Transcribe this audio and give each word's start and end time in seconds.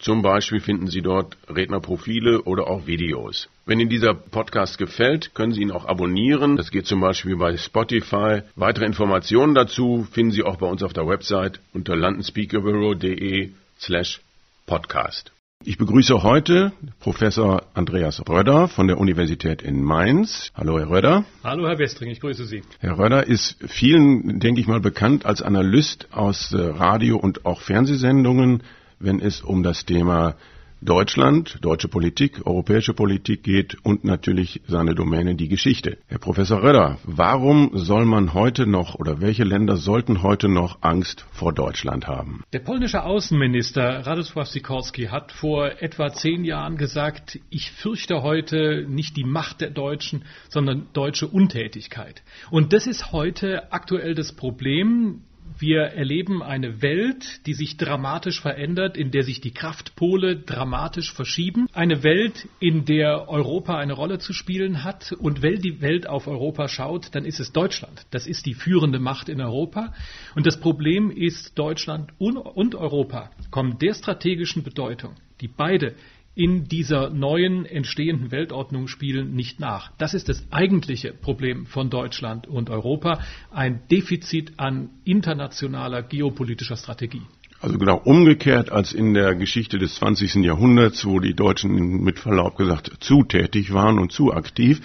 Zum 0.00 0.22
Beispiel 0.22 0.60
finden 0.60 0.86
Sie 0.86 1.02
dort 1.02 1.36
Rednerprofile 1.46 2.40
oder 2.44 2.68
auch 2.68 2.86
Videos. 2.86 3.50
Wenn 3.66 3.80
Ihnen 3.80 3.90
dieser 3.90 4.14
Podcast 4.14 4.78
gefällt, 4.78 5.34
können 5.34 5.52
Sie 5.52 5.60
ihn 5.60 5.70
auch 5.70 5.84
abonnieren. 5.84 6.56
Das 6.56 6.70
geht 6.70 6.86
zum 6.86 7.02
Beispiel 7.02 7.36
bei 7.36 7.58
Spotify. 7.58 8.40
Weitere 8.56 8.86
Informationen 8.86 9.54
dazu 9.54 10.06
finden 10.10 10.32
Sie 10.32 10.42
auch 10.42 10.56
bei 10.56 10.66
uns 10.66 10.82
auf 10.82 10.94
der 10.94 11.06
Website 11.06 11.60
unter 11.74 11.96
londonspeakerbureau.de 11.96 13.50
slash 13.78 14.22
podcast. 14.64 15.32
Ich 15.66 15.76
begrüße 15.76 16.22
heute 16.22 16.72
Professor 17.00 17.64
Andreas 17.74 18.26
Röder 18.26 18.68
von 18.68 18.86
der 18.86 18.96
Universität 18.96 19.60
in 19.60 19.84
Mainz. 19.84 20.50
Hallo, 20.54 20.78
Herr 20.78 20.88
Röder. 20.88 21.24
Hallo, 21.44 21.68
Herr 21.68 21.78
Westring, 21.78 22.08
ich 22.08 22.20
grüße 22.20 22.46
Sie. 22.46 22.62
Herr 22.78 22.98
Röder 22.98 23.26
ist 23.26 23.58
vielen, 23.68 24.40
denke 24.40 24.62
ich 24.62 24.66
mal, 24.66 24.80
bekannt 24.80 25.26
als 25.26 25.42
Analyst 25.42 26.08
aus 26.12 26.54
Radio- 26.56 27.18
und 27.18 27.44
auch 27.44 27.60
Fernsehsendungen, 27.60 28.62
wenn 29.00 29.20
es 29.20 29.40
um 29.40 29.62
das 29.62 29.84
Thema 29.84 30.36
Deutschland, 30.82 31.58
deutsche 31.60 31.88
Politik, 31.88 32.46
europäische 32.46 32.94
Politik 32.94 33.42
geht 33.42 33.76
und 33.82 34.02
natürlich 34.02 34.62
seine 34.66 34.94
Domäne 34.94 35.34
die 35.34 35.48
Geschichte. 35.48 35.98
Herr 36.06 36.18
Professor 36.18 36.62
Röder, 36.62 36.96
warum 37.04 37.70
soll 37.74 38.06
man 38.06 38.32
heute 38.32 38.66
noch 38.66 38.94
oder 38.94 39.20
welche 39.20 39.44
Länder 39.44 39.76
sollten 39.76 40.22
heute 40.22 40.48
noch 40.48 40.78
Angst 40.80 41.26
vor 41.32 41.52
Deutschland 41.52 42.06
haben? 42.06 42.44
Der 42.54 42.60
polnische 42.60 43.02
Außenminister 43.02 44.06
Radosław 44.06 44.46
Sikorski 44.46 45.08
hat 45.08 45.32
vor 45.32 45.82
etwa 45.82 46.14
zehn 46.14 46.46
Jahren 46.46 46.78
gesagt, 46.78 47.38
ich 47.50 47.72
fürchte 47.72 48.22
heute 48.22 48.86
nicht 48.88 49.18
die 49.18 49.24
Macht 49.24 49.60
der 49.60 49.70
Deutschen, 49.70 50.24
sondern 50.48 50.86
deutsche 50.94 51.28
Untätigkeit. 51.28 52.22
Und 52.50 52.72
das 52.72 52.86
ist 52.86 53.12
heute 53.12 53.70
aktuell 53.70 54.14
das 54.14 54.32
Problem. 54.32 55.24
Wir 55.58 55.80
erleben 55.80 56.42
eine 56.42 56.82
Welt, 56.82 57.46
die 57.46 57.54
sich 57.54 57.76
dramatisch 57.76 58.40
verändert, 58.40 58.96
in 58.96 59.10
der 59.10 59.24
sich 59.24 59.40
die 59.40 59.50
Kraftpole 59.50 60.36
dramatisch 60.36 61.12
verschieben. 61.12 61.66
Eine 61.72 62.02
Welt, 62.02 62.48
in 62.60 62.84
der 62.84 63.28
Europa 63.28 63.76
eine 63.76 63.92
Rolle 63.92 64.18
zu 64.18 64.32
spielen 64.32 64.84
hat. 64.84 65.12
Und 65.12 65.42
wenn 65.42 65.60
die 65.60 65.80
Welt 65.80 66.06
auf 66.06 66.26
Europa 66.26 66.68
schaut, 66.68 67.14
dann 67.14 67.24
ist 67.24 67.40
es 67.40 67.52
Deutschland. 67.52 68.06
Das 68.10 68.26
ist 68.26 68.46
die 68.46 68.54
führende 68.54 68.98
Macht 68.98 69.28
in 69.28 69.40
Europa. 69.40 69.92
Und 70.34 70.46
das 70.46 70.60
Problem 70.60 71.10
ist, 71.10 71.58
Deutschland 71.58 72.12
und 72.18 72.74
Europa 72.74 73.30
kommen 73.50 73.78
der 73.78 73.94
strategischen 73.94 74.62
Bedeutung, 74.62 75.14
die 75.40 75.48
beide 75.48 75.94
in 76.40 76.64
dieser 76.64 77.10
neuen 77.10 77.66
entstehenden 77.66 78.30
Weltordnung 78.30 78.88
spielen 78.88 79.34
nicht 79.34 79.60
nach. 79.60 79.92
Das 79.98 80.14
ist 80.14 80.30
das 80.30 80.42
eigentliche 80.50 81.12
Problem 81.12 81.66
von 81.66 81.90
Deutschland 81.90 82.46
und 82.46 82.70
Europa, 82.70 83.20
ein 83.50 83.82
Defizit 83.90 84.52
an 84.56 84.88
internationaler 85.04 86.02
geopolitischer 86.02 86.76
Strategie. 86.78 87.20
Also 87.60 87.76
genau 87.76 88.00
umgekehrt 88.02 88.72
als 88.72 88.94
in 88.94 89.12
der 89.12 89.34
Geschichte 89.34 89.76
des 89.78 89.96
20. 89.96 90.36
Jahrhunderts, 90.36 91.04
wo 91.04 91.20
die 91.20 91.34
Deutschen 91.34 92.02
mit 92.02 92.18
Verlaub 92.18 92.56
gesagt 92.56 92.90
zu 93.00 93.22
tätig 93.22 93.74
waren 93.74 93.98
und 93.98 94.10
zu 94.10 94.32
aktiv. 94.32 94.80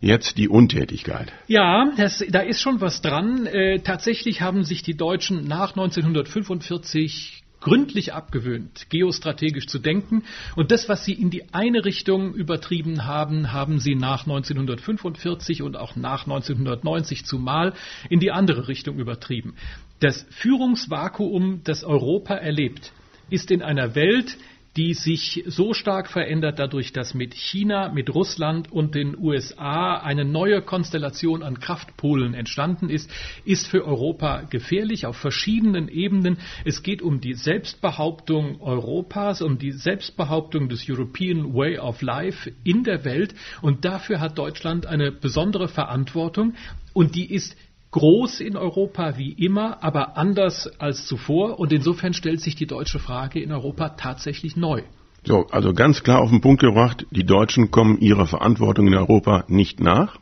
Jetzt 0.00 0.36
die 0.38 0.48
Untätigkeit. 0.48 1.32
Ja, 1.46 1.92
das, 1.96 2.22
da 2.28 2.40
ist 2.40 2.60
schon 2.60 2.80
was 2.80 3.00
dran. 3.00 3.46
Äh, 3.46 3.78
tatsächlich 3.78 4.42
haben 4.42 4.64
sich 4.64 4.82
die 4.82 4.96
Deutschen 4.96 5.46
nach 5.46 5.70
1945 5.70 7.44
gründlich 7.60 8.12
abgewöhnt, 8.12 8.88
geostrategisch 8.90 9.66
zu 9.66 9.78
denken. 9.78 10.24
Und 10.54 10.70
das, 10.70 10.88
was 10.88 11.04
sie 11.04 11.14
in 11.14 11.30
die 11.30 11.52
eine 11.52 11.84
Richtung 11.84 12.34
übertrieben 12.34 13.04
haben, 13.04 13.52
haben 13.52 13.78
sie 13.78 13.94
nach 13.94 14.26
1945 14.26 15.62
und 15.62 15.76
auch 15.76 15.96
nach 15.96 16.26
1990 16.26 17.24
zumal 17.24 17.72
in 18.08 18.20
die 18.20 18.30
andere 18.30 18.68
Richtung 18.68 18.98
übertrieben. 18.98 19.54
Das 20.00 20.26
Führungsvakuum, 20.30 21.62
das 21.64 21.82
Europa 21.82 22.34
erlebt, 22.34 22.92
ist 23.30 23.50
in 23.50 23.62
einer 23.62 23.94
Welt, 23.94 24.36
die 24.76 24.92
sich 24.94 25.42
so 25.46 25.72
stark 25.72 26.08
verändert 26.08 26.58
dadurch, 26.58 26.92
dass 26.92 27.14
mit 27.14 27.34
China, 27.34 27.88
mit 27.88 28.14
Russland 28.14 28.70
und 28.70 28.94
den 28.94 29.16
USA 29.16 29.96
eine 29.96 30.24
neue 30.24 30.60
Konstellation 30.60 31.42
an 31.42 31.60
Kraftpolen 31.60 32.34
entstanden 32.34 32.90
ist, 32.90 33.10
ist 33.44 33.66
für 33.68 33.86
Europa 33.86 34.42
gefährlich 34.42 35.06
auf 35.06 35.16
verschiedenen 35.16 35.88
Ebenen. 35.88 36.38
Es 36.64 36.82
geht 36.82 37.00
um 37.00 37.20
die 37.20 37.34
Selbstbehauptung 37.34 38.60
Europas, 38.60 39.40
um 39.40 39.58
die 39.58 39.72
Selbstbehauptung 39.72 40.68
des 40.68 40.88
European 40.88 41.54
Way 41.54 41.78
of 41.78 42.02
Life 42.02 42.52
in 42.62 42.84
der 42.84 43.04
Welt 43.04 43.34
und 43.62 43.84
dafür 43.84 44.20
hat 44.20 44.36
Deutschland 44.36 44.86
eine 44.86 45.10
besondere 45.10 45.68
Verantwortung 45.68 46.54
und 46.92 47.14
die 47.14 47.32
ist 47.32 47.56
groß 47.96 48.40
in 48.40 48.58
Europa 48.58 49.16
wie 49.16 49.32
immer, 49.32 49.82
aber 49.82 50.18
anders 50.18 50.70
als 50.78 51.06
zuvor. 51.06 51.58
Und 51.58 51.72
insofern 51.72 52.12
stellt 52.12 52.42
sich 52.42 52.54
die 52.54 52.66
deutsche 52.66 52.98
Frage 52.98 53.40
in 53.40 53.50
Europa 53.52 53.88
tatsächlich 53.90 54.54
neu. 54.54 54.82
So, 55.24 55.46
also 55.50 55.72
ganz 55.72 56.02
klar 56.02 56.20
auf 56.20 56.28
den 56.28 56.42
Punkt 56.42 56.60
gebracht, 56.60 57.06
die 57.10 57.24
Deutschen 57.24 57.70
kommen 57.70 57.98
ihrer 57.98 58.26
Verantwortung 58.26 58.86
in 58.86 58.94
Europa 58.94 59.44
nicht 59.48 59.80
nach. 59.80 60.18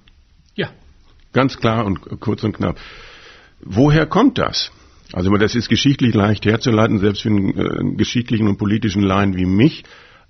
Ja. 0.54 0.68
Ganz 1.32 1.56
klar 1.58 1.84
und 1.84 2.20
kurz 2.20 2.44
und 2.44 2.52
knapp. 2.52 2.78
Woher 3.60 4.06
kommt 4.06 4.38
das? 4.38 4.70
Also 5.12 5.32
das 5.36 5.56
ist 5.56 5.68
geschichtlich 5.68 6.14
leicht 6.14 6.46
herzuleiten, 6.46 7.00
selbst 7.00 7.22
für 7.22 7.30
einen 7.30 7.58
äh, 7.58 7.96
geschichtlichen 7.96 8.46
und 8.46 8.56
politischen 8.56 9.02
Laien 9.02 9.36
wie 9.36 9.46
mich. 9.46 9.82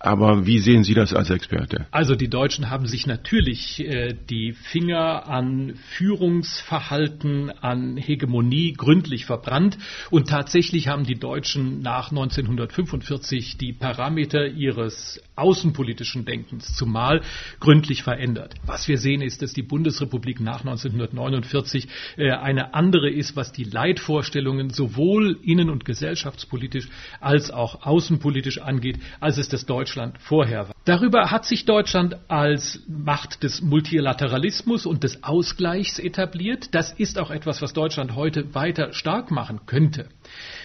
Aber 0.05 0.45
wie 0.45 0.59
sehen 0.59 0.85
Sie 0.85 0.93
das 0.93 1.15
als 1.15 1.31
Experte? 1.31 1.87
Also 1.91 2.15
die 2.15 2.29
Deutschen 2.29 2.69
haben 2.69 2.87
sich 2.87 3.07
natürlich 3.07 3.81
äh, 3.81 4.15
die 4.29 4.53
Finger 4.53 5.27
an 5.27 5.77
Führungsverhalten, 5.97 7.51
an 7.51 7.97
Hegemonie 7.97 8.75
gründlich 8.75 9.25
verbrannt. 9.25 9.79
Und 10.11 10.29
tatsächlich 10.29 10.89
haben 10.89 11.05
die 11.05 11.15
Deutschen 11.15 11.81
nach 11.81 12.11
1945 12.11 13.57
die 13.57 13.73
Parameter 13.73 14.47
ihres 14.47 15.23
außenpolitischen 15.37 16.27
Denkens 16.27 16.77
zumal 16.77 17.23
gründlich 17.59 18.03
verändert. 18.03 18.55
Was 18.67 18.87
wir 18.89 18.99
sehen 18.99 19.23
ist, 19.23 19.41
dass 19.41 19.55
die 19.55 19.63
Bundesrepublik 19.63 20.39
nach 20.39 20.61
1949 20.61 21.89
äh, 22.19 22.31
eine 22.31 22.75
andere 22.75 23.11
ist, 23.11 23.37
was 23.37 23.53
die 23.53 23.65
Leitvorstellungen 23.65 24.69
sowohl 24.69 25.39
innen- 25.43 25.71
und 25.71 25.87
gesellschaftspolitisch 25.87 26.89
als 27.21 27.51
auch 27.51 27.87
außenpolitisch 27.87 28.59
angeht, 28.59 28.99
als 29.21 29.39
es 29.39 29.49
das 29.49 29.65
Deutschland 29.95 30.21
vorher 30.21 30.69
war. 30.69 30.74
Darüber 30.85 31.31
hat 31.31 31.47
sich 31.47 31.65
Deutschland 31.65 32.19
als 32.29 32.81
Macht 32.87 33.43
des 33.43 33.63
Multilateralismus 33.63 34.85
und 34.85 35.03
des 35.03 35.25
Ausgleichs 35.25 35.99
etabliert. 35.99 36.75
Das 36.75 36.93
ist 36.93 37.19
auch 37.19 37.31
etwas, 37.31 37.63
was 37.63 37.73
Deutschland 37.73 38.15
heute 38.15 38.55
weiter 38.55 38.93
stark 38.93 39.31
machen 39.31 39.61
könnte. 39.65 40.09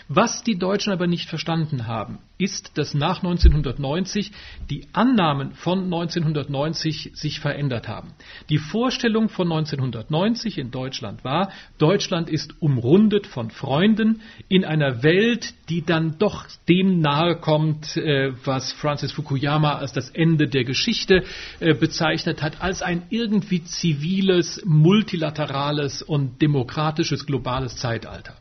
Was 0.10 0.44
die 0.44 0.58
Deutschen 0.58 0.92
aber 0.92 1.08
nicht 1.08 1.30
verstanden 1.30 1.88
haben, 1.88 2.18
ist, 2.40 2.78
dass 2.78 2.94
nach 2.96 3.18
1990 3.18 4.32
die 4.70 4.88
Annahmen 4.92 5.54
von 5.54 5.84
1990 5.84 7.12
sich 7.14 7.40
verändert 7.40 7.88
haben. 7.88 8.14
Die 8.50 8.58
Vorstellung 8.58 9.30
von 9.30 9.52
1990 9.52 10.58
in 10.58 10.72
Deutschland 10.72 11.24
war, 11.24 11.52
Deutschland 11.78 12.30
ist 12.30 12.62
umrundet 12.62 13.28
von 13.28 13.52
Freunden 13.52 14.22
in 14.48 14.66
einer 14.66 15.04
Welt, 15.04 15.54
die 15.70 15.86
dann 15.86 16.18
doch 16.18 16.48
dem 16.68 17.02
nahe 17.02 17.36
kommt, 17.36 17.96
äh, 17.96 18.32
was 18.44 18.72
Francis 18.74 19.12
Fukuyama 19.12 19.76
als 19.76 19.94
das 19.94 20.09
Ende 20.10 20.48
der 20.48 20.64
Geschichte 20.64 21.24
äh, 21.60 21.74
bezeichnet 21.74 22.42
hat, 22.42 22.62
als 22.62 22.82
ein 22.82 23.04
irgendwie 23.10 23.64
ziviles, 23.64 24.62
multilaterales 24.66 26.02
und 26.02 26.42
demokratisches 26.42 27.26
globales 27.26 27.78
Zeitalter. 27.78 28.36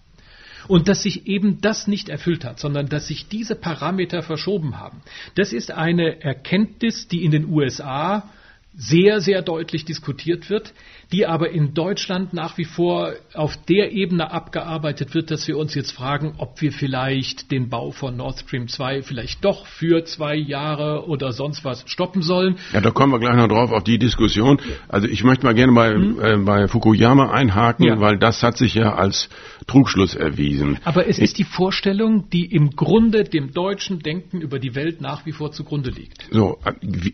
Und 0.66 0.88
dass 0.88 1.02
sich 1.02 1.26
eben 1.26 1.60
das 1.60 1.86
nicht 1.86 2.08
erfüllt 2.08 2.44
hat, 2.44 2.58
sondern 2.58 2.88
dass 2.88 3.06
sich 3.06 3.28
diese 3.28 3.54
Parameter 3.54 4.22
verschoben 4.22 4.78
haben. 4.78 5.00
Das 5.34 5.52
ist 5.52 5.70
eine 5.70 6.20
Erkenntnis, 6.20 7.08
die 7.08 7.24
in 7.24 7.30
den 7.30 7.46
USA 7.48 8.28
sehr, 8.76 9.20
sehr 9.20 9.42
deutlich 9.42 9.84
diskutiert 9.84 10.50
wird, 10.50 10.72
die 11.12 11.26
aber 11.26 11.50
in 11.50 11.72
Deutschland 11.72 12.34
nach 12.34 12.58
wie 12.58 12.64
vor 12.64 13.12
auf 13.32 13.56
der 13.68 13.92
Ebene 13.92 14.30
abgearbeitet 14.30 15.14
wird, 15.14 15.30
dass 15.30 15.48
wir 15.48 15.56
uns 15.56 15.74
jetzt 15.74 15.92
fragen, 15.92 16.34
ob 16.36 16.60
wir 16.60 16.70
vielleicht 16.70 17.50
den 17.50 17.70
Bau 17.70 17.92
von 17.92 18.16
Nord 18.16 18.40
Stream 18.40 18.68
2 18.68 19.02
vielleicht 19.02 19.44
doch 19.44 19.66
für 19.66 20.04
zwei 20.04 20.36
Jahre 20.36 21.06
oder 21.06 21.32
sonst 21.32 21.64
was 21.64 21.84
stoppen 21.86 22.20
sollen. 22.20 22.56
Ja, 22.72 22.80
da 22.80 22.90
kommen 22.90 23.12
wir 23.12 23.20
gleich 23.20 23.36
noch 23.36 23.48
drauf 23.48 23.72
auf 23.72 23.84
die 23.84 23.98
Diskussion. 23.98 24.60
Also 24.88 25.08
ich 25.08 25.24
möchte 25.24 25.46
mal 25.46 25.54
gerne 25.54 25.72
bei, 25.72 25.94
hm? 25.94 26.20
äh, 26.20 26.36
bei 26.44 26.68
Fukuyama 26.68 27.30
einhaken, 27.30 27.86
ja. 27.86 28.00
weil 28.00 28.18
das 28.18 28.42
hat 28.42 28.58
sich 28.58 28.74
ja 28.74 28.94
als 28.94 29.30
Trugschluss 29.66 30.14
erwiesen. 30.14 30.78
Aber 30.84 31.08
es 31.08 31.18
ist 31.18 31.38
die 31.38 31.44
Vorstellung, 31.44 32.28
die 32.30 32.44
im 32.44 32.70
Grunde 32.70 33.24
dem 33.24 33.52
deutschen 33.52 34.00
Denken 34.00 34.40
über 34.42 34.58
die 34.58 34.74
Welt 34.74 35.00
nach 35.00 35.24
wie 35.24 35.32
vor 35.32 35.52
zugrunde 35.52 35.90
liegt. 35.90 36.26
So, 36.30 36.58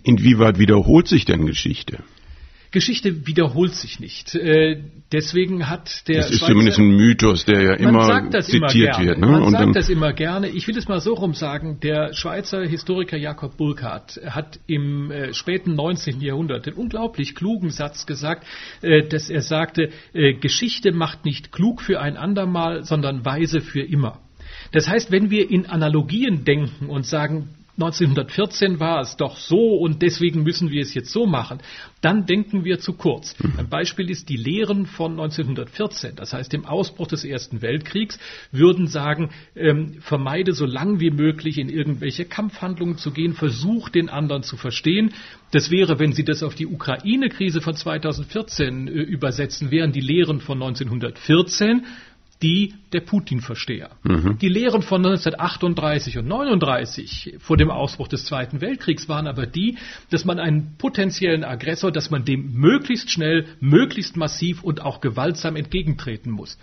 inwieweit 0.02 0.58
wiederholt 0.58 1.06
sich 1.06 1.25
denn 1.25 1.46
Geschichte? 1.46 1.99
Geschichte 2.75 3.26
wiederholt 3.26 3.73
sich 3.75 4.00
nicht. 4.00 4.35
Äh, 4.35 4.82
deswegen 5.12 5.71
hat 5.71 6.06
der. 6.09 6.17
Das 6.17 6.31
ist 6.31 6.38
Schweizer, 6.41 6.53
zumindest 6.53 6.79
ein 6.79 6.97
Mythos, 6.97 7.44
der 7.44 7.62
ja 7.62 7.75
immer 7.75 8.31
zitiert 8.43 8.97
immer 8.97 8.99
wird. 8.99 9.19
Ne? 9.19 9.26
Man 9.26 9.43
Und 9.43 9.53
sagt 9.53 9.76
das 9.76 9.88
immer 9.88 10.12
gerne. 10.12 10.49
Ich 10.49 10.67
will 10.67 10.76
es 10.76 10.88
mal 10.88 11.00
so 11.00 11.15
rum 11.15 11.35
sagen. 11.35 11.79
Der 11.81 12.12
Schweizer 12.12 12.67
Historiker 12.67 13.17
Jakob 13.17 13.56
Burckhardt 13.56 14.21
hat 14.26 14.59
im 14.67 15.11
äh, 15.12 15.32
späten 15.32 15.75
19. 15.76 16.21
Jahrhundert 16.21 16.67
den 16.67 16.75
unglaublich 16.75 17.37
klugen 17.37 17.71
Satz 17.71 18.06
gesagt, 18.06 18.44
äh, 18.82 19.06
dass 19.06 19.31
er 19.31 19.41
sagte, 19.41 19.91
Geschichte 20.12 20.93
macht 20.93 21.25
nicht 21.25 21.53
klug 21.53 21.81
für 21.81 22.00
ein 22.00 22.17
andermal, 22.17 22.82
sondern 22.82 23.25
weise 23.25 23.61
für 23.61 23.82
immer. 23.82 24.20
Das 24.73 24.88
heißt, 24.88 25.12
wenn 25.12 25.31
wir 25.31 25.50
in 25.50 25.67
Analogien 25.67 26.44
denken 26.44 26.87
und 26.87 27.06
sagen, 27.06 27.50
1914 27.76 28.79
war 28.79 29.00
es 29.00 29.17
doch 29.17 29.37
so 29.37 29.76
und 29.76 30.00
deswegen 30.00 30.44
müssen 30.44 30.71
wir 30.71 30.82
es 30.82 30.94
jetzt 30.94 31.11
so 31.11 31.26
machen, 31.26 31.59
dann 32.00 32.25
denken 32.25 32.65
wir 32.65 32.79
zu 32.79 32.93
kurz. 32.93 33.35
Mhm. 33.41 33.59
Ein 33.59 33.69
Beispiel 33.69 34.11
ist 34.11 34.29
die 34.29 34.37
Lehren 34.37 34.87
von 34.87 35.12
1914, 35.12 36.15
das 36.15 36.32
heißt 36.32 36.53
dem 36.53 36.67
Ausbruch 36.67 37.09
des 37.09 37.25
Ersten 37.25 37.62
Weltkriegs, 37.62 38.19
würden 38.53 38.87
sagen, 38.87 39.31
ähm, 39.56 39.97
vermeide 40.00 40.53
so 40.53 40.67
lang 40.67 41.00
wie 41.00 41.11
möglich 41.11 41.59
in 41.59 41.69
irgendwelche 41.69 42.25
Kampfhandlungen 42.25 42.97
zu 42.97 43.11
gehen, 43.11 43.35
versuch 43.35 43.88
den 43.88 44.09
anderen 44.09 44.44
zu 44.44 44.56
verstehen. 44.56 45.12
Das 45.50 45.73
wäre, 45.73 45.99
wenn 45.99 46.12
Sie 46.12 46.25
das 46.25 46.44
auf 46.44 46.55
die 46.55 46.67
Ukraine-Krise 46.67 47.61
von 47.61 47.75
2014 47.75 48.87
äh, 48.87 48.91
übersetzen, 48.91 49.73
wären 49.73 49.91
die 49.91 50.00
Lehren 50.00 50.41
von 50.41 50.62
1914 50.62 51.85
die 52.42 52.75
der 52.92 53.00
Putin-Versteher. 53.00 53.90
Mhm. 54.02 54.38
Die 54.38 54.48
Lehren 54.48 54.82
von 54.82 55.04
1938 55.04 56.19
und 56.19 56.28
39 56.28 57.36
vor 57.38 57.56
dem 57.56 57.70
Ausbruch 57.70 58.08
des 58.08 58.25
Zweiten 58.25 58.60
Weltkriegs 58.60 59.08
waren 59.08 59.26
aber 59.26 59.46
die, 59.46 59.78
dass 60.10 60.25
man 60.25 60.38
einen 60.38 60.76
potenziellen 60.76 61.44
Aggressor, 61.44 61.92
dass 61.92 62.10
man 62.10 62.25
dem 62.25 62.54
möglichst 62.54 63.10
schnell, 63.10 63.46
möglichst 63.60 64.16
massiv 64.16 64.62
und 64.62 64.82
auch 64.82 65.00
gewaltsam 65.00 65.56
entgegentreten 65.56 66.31
muss. 66.31 66.58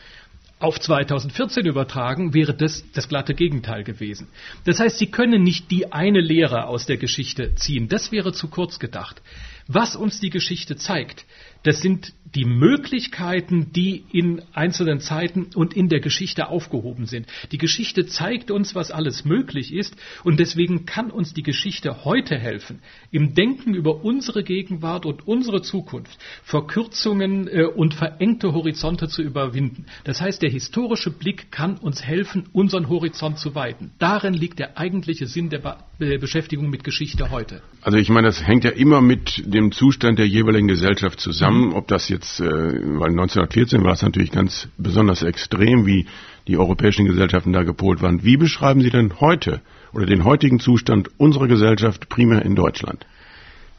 Auf 0.61 0.79
2014 0.79 1.65
übertragen 1.65 2.35
wäre 2.35 2.53
das 2.53 2.83
das 2.93 3.09
glatte 3.09 3.33
Gegenteil 3.33 3.83
gewesen. 3.83 4.27
Das 4.65 4.79
heißt, 4.79 4.99
Sie 4.99 5.07
können 5.07 5.41
nicht 5.41 5.71
die 5.71 5.91
eine 5.91 6.21
Lehre 6.21 6.67
aus 6.67 6.85
der 6.85 6.97
Geschichte 6.97 7.55
ziehen. 7.55 7.87
Das 7.87 8.11
wäre 8.11 8.31
zu 8.31 8.47
kurz 8.47 8.77
gedacht. 8.77 9.23
Was 9.67 9.95
uns 9.95 10.19
die 10.19 10.29
Geschichte 10.29 10.75
zeigt, 10.75 11.25
das 11.63 11.81
sind 11.81 12.13
die 12.35 12.45
Möglichkeiten, 12.45 13.71
die 13.73 14.05
in 14.11 14.41
einzelnen 14.53 14.99
Zeiten 14.99 15.47
und 15.53 15.73
in 15.73 15.89
der 15.89 15.99
Geschichte 15.99 16.47
aufgehoben 16.47 17.05
sind. 17.05 17.27
Die 17.51 17.57
Geschichte 17.57 18.05
zeigt 18.05 18.51
uns, 18.51 18.73
was 18.75 18.91
alles 18.91 19.25
möglich 19.25 19.73
ist 19.73 19.95
und 20.23 20.39
deswegen 20.39 20.85
kann 20.85 21.11
uns 21.11 21.33
die 21.33 21.43
Geschichte 21.43 22.05
heute 22.05 22.37
helfen, 22.37 22.79
im 23.11 23.33
Denken 23.33 23.73
über 23.73 24.03
unsere 24.03 24.43
Gegenwart 24.43 25.05
und 25.05 25.27
unsere 25.27 25.61
Zukunft 25.61 26.17
Verkürzungen 26.43 27.47
äh, 27.47 27.65
und 27.65 27.93
verengte 27.93 28.53
Horizonte 28.53 29.07
zu 29.07 29.21
überwinden. 29.21 29.85
Das 30.03 30.21
heißt, 30.21 30.41
der 30.41 30.49
historische 30.49 31.11
Blick 31.11 31.51
kann 31.51 31.77
uns 31.77 32.03
helfen, 32.03 32.45
unseren 32.53 32.87
Horizont 32.89 33.39
zu 33.39 33.55
weiten. 33.55 33.91
Darin 33.99 34.33
liegt 34.33 34.59
der 34.59 34.77
eigentliche 34.77 35.27
Sinn 35.27 35.49
der 35.49 35.59
Be 35.59 35.77
Beschäftigung 36.19 36.71
mit 36.71 36.83
Geschichte 36.83 37.29
heute. 37.29 37.61
Also 37.81 37.99
ich 37.99 38.09
meine, 38.09 38.25
das 38.25 38.41
hängt 38.41 38.63
ja 38.63 38.71
immer 38.71 39.01
mit 39.01 39.43
dem 39.45 39.71
Zustand 39.71 40.17
der 40.17 40.27
jeweiligen 40.27 40.67
Gesellschaft 40.67 41.19
zusammen, 41.19 41.73
ob 41.73 41.87
das 41.87 42.09
jetzt 42.09 42.20
jetzt, 42.21 42.39
äh, 42.39 42.45
weil 42.45 43.09
1914 43.11 43.83
war 43.83 43.93
es 43.93 44.01
natürlich 44.03 44.31
ganz 44.31 44.69
besonders 44.77 45.23
extrem, 45.23 45.85
wie 45.85 46.05
die 46.47 46.57
europäischen 46.57 47.05
Gesellschaften 47.05 47.53
da 47.53 47.63
gepolt 47.63 48.01
waren. 48.01 48.23
Wie 48.23 48.37
beschreiben 48.37 48.81
Sie 48.81 48.89
denn 48.89 49.19
heute 49.19 49.61
oder 49.93 50.05
den 50.05 50.23
heutigen 50.23 50.59
Zustand 50.59 51.09
unserer 51.17 51.47
Gesellschaft 51.47 52.09
primär 52.09 52.43
in 52.43 52.55
Deutschland? 52.55 53.05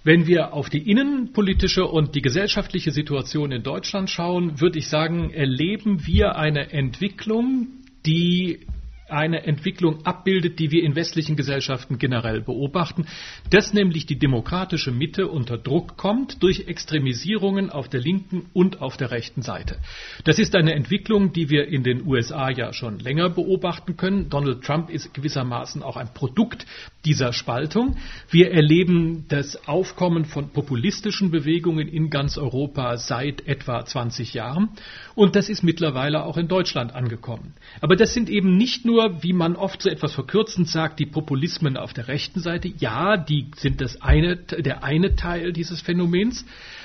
Wenn 0.05 0.27
wir 0.27 0.53
auf 0.53 0.69
die 0.69 0.91
innenpolitische 0.91 1.87
und 1.87 2.17
die 2.17 2.23
gesellschaftliche 2.23 2.91
Situation 2.91 3.53
in 3.53 3.63
Deutschland 3.63 4.11
schauen, 4.11 4.61
würde 4.61 4.79
ich 4.79 4.89
sagen, 4.89 5.31
erleben 5.31 6.05
wir 6.07 6.35
eine 6.37 6.73
Entwicklung, 6.73 7.69
die 8.05 8.67
eine 9.13 9.45
Entwicklung 9.45 10.05
abbildet, 10.05 10.59
die 10.59 10.71
wir 10.71 10.83
in 10.83 10.97
westlichen 10.97 11.37
Gesellschaften 11.37 11.99
generell 11.99 12.41
beobachten, 12.41 13.07
dass 13.51 13.73
nämlich 13.73 14.07
die 14.07 14.19
demokratische 14.19 14.91
Mitte 14.91 15.29
unter 15.29 15.59
Druck 15.59 15.97
kommt 15.97 16.43
durch 16.43 16.67
Extremisierungen 16.69 17.71
auf 17.71 17.89
der 17.89 18.01
linken 18.01 18.47
und 18.53 18.81
auf 18.81 18.97
der 18.97 19.11
rechten 19.11 19.43
Seite. 19.43 19.79
Das 20.25 20.39
ist 20.39 20.55
eine 20.57 20.75
Entwicklung, 20.75 21.33
die 21.33 21.51
wir 21.51 21.69
in 21.69 21.83
den 21.83 22.07
USA 22.07 22.51
ja 22.51 22.73
schon 22.73 22.99
länger 22.99 23.31
beobachten 23.31 23.97
können. 23.97 24.29
Donald 24.31 24.63
Trump 24.65 24.91
ist 24.91 25.15
gewissermaßen 25.15 25.83
auch 25.83 25.97
ein 25.97 26.13
Produkt 26.15 26.67
dieser 27.05 27.33
Spaltung. 27.33 27.97
Wir 28.31 28.53
erleben 28.53 29.27
das 29.29 29.69
Aufkommen 29.69 30.25
von 30.25 30.51
populistischen 30.51 31.31
Bewegungen 31.31 31.89
in 31.89 32.11
ganz 32.11 32.39
Europa 32.39 32.97
seit 32.97 33.47
etwa 33.47 33.85
20 33.85 34.35
Jahren. 34.35 34.71
Und 35.15 35.37
das 35.37 35.49
ist 35.49 35.63
mittlerweile 35.63 36.25
auch 36.25 36.37
in 36.37 36.49
Deutschland 36.49 36.95
angekommen. 36.95 37.55
Aber 37.81 37.97
das 37.97 38.15
sind 38.15 38.29
eben 38.29 38.57
nicht 38.57 38.85
nur 38.85 39.02
nur, 39.03 39.23
wie 39.23 39.33
man 39.33 39.57
oft 39.57 39.83
so 39.83 39.89
etwas 39.89 40.15
verkürzend 40.15 40.69
sagt, 40.69 40.99
die 40.99 41.07
Populismen 41.07 41.77
auf 41.77 41.93
der 41.93 42.09
rechten 42.09 42.41
Seite. 42.41 42.69
Ja, 42.79 43.17
die 43.17 43.47
sind 43.57 43.81
das 43.81 44.01
eine, 44.01 44.37
der 44.37 44.85
eine 44.85 45.17
Teil 45.17 45.53
dieses 45.53 45.81
Phänomens. 45.81 46.45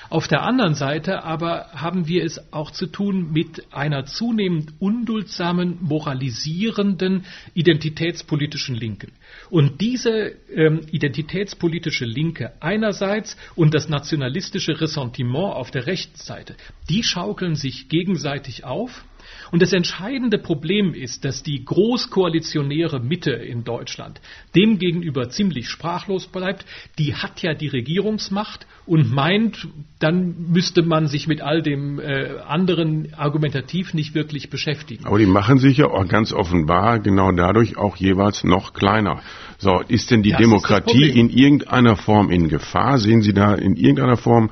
Auf 0.09 0.29
der 0.29 0.43
anderen 0.43 0.73
Seite 0.73 1.25
aber 1.25 1.67
haben 1.73 2.07
wir 2.07 2.23
es 2.23 2.53
auch 2.53 2.71
zu 2.71 2.87
tun 2.87 3.33
mit 3.33 3.73
einer 3.73 4.05
zunehmend 4.05 4.71
unduldsamen, 4.79 5.79
moralisierenden, 5.81 7.25
identitätspolitischen 7.53 8.75
Linken. 8.75 9.11
Und 9.49 9.81
diese 9.81 10.33
ähm, 10.53 10.81
identitätspolitische 10.91 12.05
Linke 12.05 12.53
einerseits 12.61 13.35
und 13.55 13.73
das 13.73 13.89
nationalistische 13.89 14.79
Ressentiment 14.79 15.53
auf 15.53 15.71
der 15.71 15.87
rechten 15.87 16.17
Seite, 16.17 16.55
die 16.89 17.03
schaukeln 17.03 17.55
sich 17.55 17.89
gegenseitig 17.89 18.63
auf 18.63 19.03
und 19.51 19.61
das 19.61 19.73
entscheidende 19.73 20.37
Problem 20.37 20.93
ist, 20.93 21.25
dass 21.25 21.43
die 21.43 21.63
großkoalitionäre 21.63 22.99
Mitte 22.99 23.31
in 23.31 23.63
Deutschland 23.63 24.19
demgegenüber 24.55 25.29
ziemlich 25.29 25.69
sprachlos 25.69 26.27
bleibt. 26.27 26.65
Die 26.97 27.15
hat 27.15 27.41
ja 27.41 27.53
die 27.53 27.67
Regierungsmacht 27.67 28.67
und 28.85 29.11
meint, 29.11 29.67
dann 29.99 30.51
müsste 30.51 30.81
man 30.81 31.07
sich 31.07 31.27
mit 31.27 31.41
all 31.41 31.61
dem 31.61 31.99
äh, 31.99 32.39
anderen 32.45 33.13
argumentativ 33.13 33.93
nicht 33.93 34.15
wirklich 34.15 34.49
beschäftigen. 34.49 35.05
Aber 35.05 35.19
die 35.19 35.25
machen 35.25 35.57
sich 35.57 35.77
ja 35.77 35.87
auch 35.87 36.07
ganz 36.07 36.33
offenbar 36.33 36.99
genau 36.99 37.31
dadurch 37.31 37.77
auch 37.77 37.97
jeweils 37.97 38.43
noch 38.43 38.73
kleiner. 38.73 39.21
So, 39.57 39.81
ist 39.87 40.11
denn 40.11 40.23
die 40.23 40.31
das 40.31 40.39
Demokratie 40.39 41.09
in 41.09 41.29
irgendeiner 41.29 41.95
Form 41.95 42.29
in 42.29 42.47
Gefahr? 42.47 42.99
Sehen 42.99 43.21
Sie 43.21 43.33
da 43.33 43.55
in 43.55 43.75
irgendeiner 43.75 44.17
Form 44.17 44.51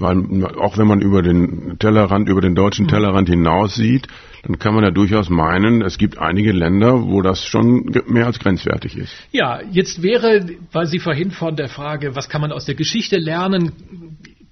weil 0.00 0.44
auch 0.56 0.78
wenn 0.78 0.86
man 0.86 1.00
über 1.00 1.22
den 1.22 1.78
Tellerrand, 1.78 2.28
über 2.28 2.40
den 2.40 2.54
deutschen 2.54 2.86
hm. 2.86 2.90
Tellerrand 2.90 3.28
hinaus 3.28 3.74
sieht, 3.74 4.08
dann 4.44 4.58
kann 4.58 4.74
man 4.74 4.84
ja 4.84 4.90
durchaus 4.90 5.28
meinen, 5.28 5.82
es 5.82 5.98
gibt 5.98 6.18
einige 6.18 6.52
Länder, 6.52 7.08
wo 7.08 7.22
das 7.22 7.44
schon 7.44 7.90
mehr 8.06 8.26
als 8.26 8.38
grenzwertig 8.38 8.96
ist. 8.96 9.12
Ja, 9.32 9.60
jetzt 9.70 10.02
wäre, 10.02 10.46
weil 10.72 10.86
Sie 10.86 11.00
vorhin 11.00 11.30
von 11.30 11.56
der 11.56 11.68
Frage, 11.68 12.14
was 12.14 12.28
kann 12.28 12.40
man 12.40 12.52
aus 12.52 12.64
der 12.64 12.74
Geschichte 12.74 13.16
lernen, 13.16 13.72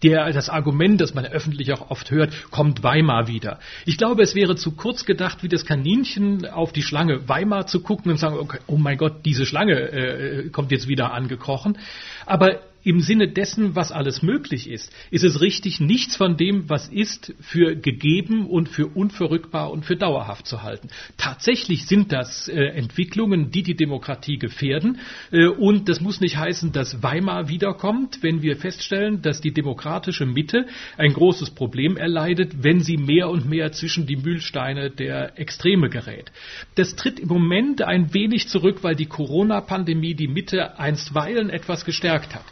der, 0.02 0.30
das 0.32 0.48
Argument, 0.48 1.00
das 1.00 1.14
man 1.14 1.24
öffentlich 1.24 1.72
auch 1.72 1.90
oft 1.90 2.10
hört, 2.10 2.50
kommt 2.50 2.82
Weimar 2.82 3.28
wieder. 3.28 3.58
Ich 3.86 3.96
glaube, 3.96 4.22
es 4.22 4.34
wäre 4.34 4.56
zu 4.56 4.72
kurz 4.72 5.04
gedacht, 5.04 5.42
wie 5.42 5.48
das 5.48 5.64
Kaninchen 5.64 6.46
auf 6.46 6.72
die 6.72 6.82
Schlange 6.82 7.28
Weimar 7.28 7.66
zu 7.66 7.80
gucken 7.80 8.10
und 8.10 8.18
sagen, 8.18 8.36
okay, 8.38 8.58
oh 8.66 8.76
mein 8.76 8.98
Gott, 8.98 9.24
diese 9.24 9.46
Schlange 9.46 9.72
äh, 9.74 10.48
kommt 10.50 10.70
jetzt 10.70 10.88
wieder 10.88 11.12
angekrochen. 11.12 11.78
Aber 12.26 12.60
im 12.86 13.00
Sinne 13.00 13.26
dessen, 13.26 13.74
was 13.74 13.90
alles 13.90 14.22
möglich 14.22 14.70
ist, 14.70 14.92
ist 15.10 15.24
es 15.24 15.40
richtig, 15.40 15.80
nichts 15.80 16.14
von 16.14 16.36
dem, 16.36 16.70
was 16.70 16.86
ist, 16.86 17.34
für 17.40 17.74
gegeben 17.74 18.46
und 18.46 18.68
für 18.68 18.86
unverrückbar 18.86 19.72
und 19.72 19.84
für 19.84 19.96
dauerhaft 19.96 20.46
zu 20.46 20.62
halten. 20.62 20.88
Tatsächlich 21.16 21.86
sind 21.86 22.12
das 22.12 22.46
äh, 22.46 22.54
Entwicklungen, 22.54 23.50
die 23.50 23.64
die 23.64 23.74
Demokratie 23.74 24.38
gefährden. 24.38 25.00
Äh, 25.32 25.48
und 25.48 25.88
das 25.88 26.00
muss 26.00 26.20
nicht 26.20 26.36
heißen, 26.36 26.70
dass 26.70 27.02
Weimar 27.02 27.48
wiederkommt, 27.48 28.22
wenn 28.22 28.40
wir 28.40 28.56
feststellen, 28.56 29.20
dass 29.20 29.40
die 29.40 29.52
demokratische 29.52 30.24
Mitte 30.24 30.66
ein 30.96 31.12
großes 31.12 31.50
Problem 31.50 31.96
erleidet, 31.96 32.62
wenn 32.62 32.78
sie 32.78 32.98
mehr 32.98 33.30
und 33.30 33.50
mehr 33.50 33.72
zwischen 33.72 34.06
die 34.06 34.16
Mühlsteine 34.16 34.90
der 34.92 35.40
Extreme 35.40 35.90
gerät. 35.90 36.30
Das 36.76 36.94
tritt 36.94 37.18
im 37.18 37.26
Moment 37.26 37.82
ein 37.82 38.14
wenig 38.14 38.46
zurück, 38.46 38.84
weil 38.84 38.94
die 38.94 39.06
Corona-Pandemie 39.06 40.14
die 40.14 40.28
Mitte 40.28 40.78
einstweilen 40.78 41.50
etwas 41.50 41.84
gestärkt 41.84 42.36
hat. 42.36 42.44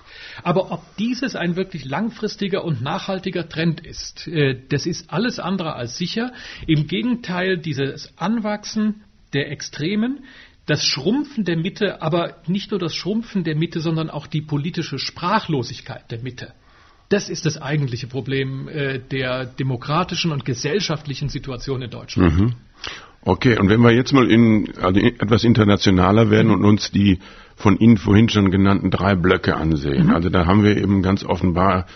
Aber 0.42 0.72
ob 0.72 0.82
dieses 0.96 1.36
ein 1.36 1.56
wirklich 1.56 1.84
langfristiger 1.84 2.64
und 2.64 2.82
nachhaltiger 2.82 3.48
Trend 3.48 3.84
ist, 3.84 4.26
äh, 4.26 4.58
das 4.68 4.86
ist 4.86 5.12
alles 5.12 5.38
andere 5.38 5.74
als 5.74 5.96
sicher. 5.96 6.32
Im 6.66 6.86
Gegenteil, 6.86 7.58
dieses 7.58 8.12
Anwachsen 8.18 9.02
der 9.32 9.50
Extremen, 9.50 10.24
das 10.66 10.84
Schrumpfen 10.84 11.44
der 11.44 11.56
Mitte, 11.56 12.00
aber 12.00 12.36
nicht 12.46 12.70
nur 12.70 12.80
das 12.80 12.94
Schrumpfen 12.94 13.44
der 13.44 13.56
Mitte, 13.56 13.80
sondern 13.80 14.10
auch 14.10 14.26
die 14.26 14.40
politische 14.40 14.98
Sprachlosigkeit 14.98 16.10
der 16.10 16.22
Mitte. 16.22 16.54
Das 17.10 17.28
ist 17.28 17.44
das 17.44 17.60
eigentliche 17.60 18.06
Problem 18.06 18.66
äh, 18.68 18.98
der 18.98 19.44
demokratischen 19.44 20.32
und 20.32 20.44
gesellschaftlichen 20.44 21.28
Situation 21.28 21.82
in 21.82 21.90
Deutschland. 21.90 22.34
Mhm. 22.34 22.54
Okay, 23.26 23.58
und 23.58 23.70
wenn 23.70 23.80
wir 23.80 23.92
jetzt 23.92 24.12
mal 24.12 24.30
in, 24.30 24.72
also 24.80 25.00
etwas 25.00 25.44
internationaler 25.44 26.30
werden 26.30 26.50
und 26.50 26.64
uns 26.64 26.90
die 26.90 27.20
von 27.56 27.78
Ihnen 27.78 27.96
vorhin 27.96 28.28
schon 28.28 28.50
genannten 28.50 28.90
drei 28.90 29.14
Blöcke 29.14 29.56
ansehen. 29.56 30.06
Mhm. 30.06 30.14
Also 30.14 30.28
da 30.28 30.46
haben 30.46 30.64
wir 30.64 30.76
eben 30.76 31.02
ganz 31.02 31.25
offenbar 31.25 31.87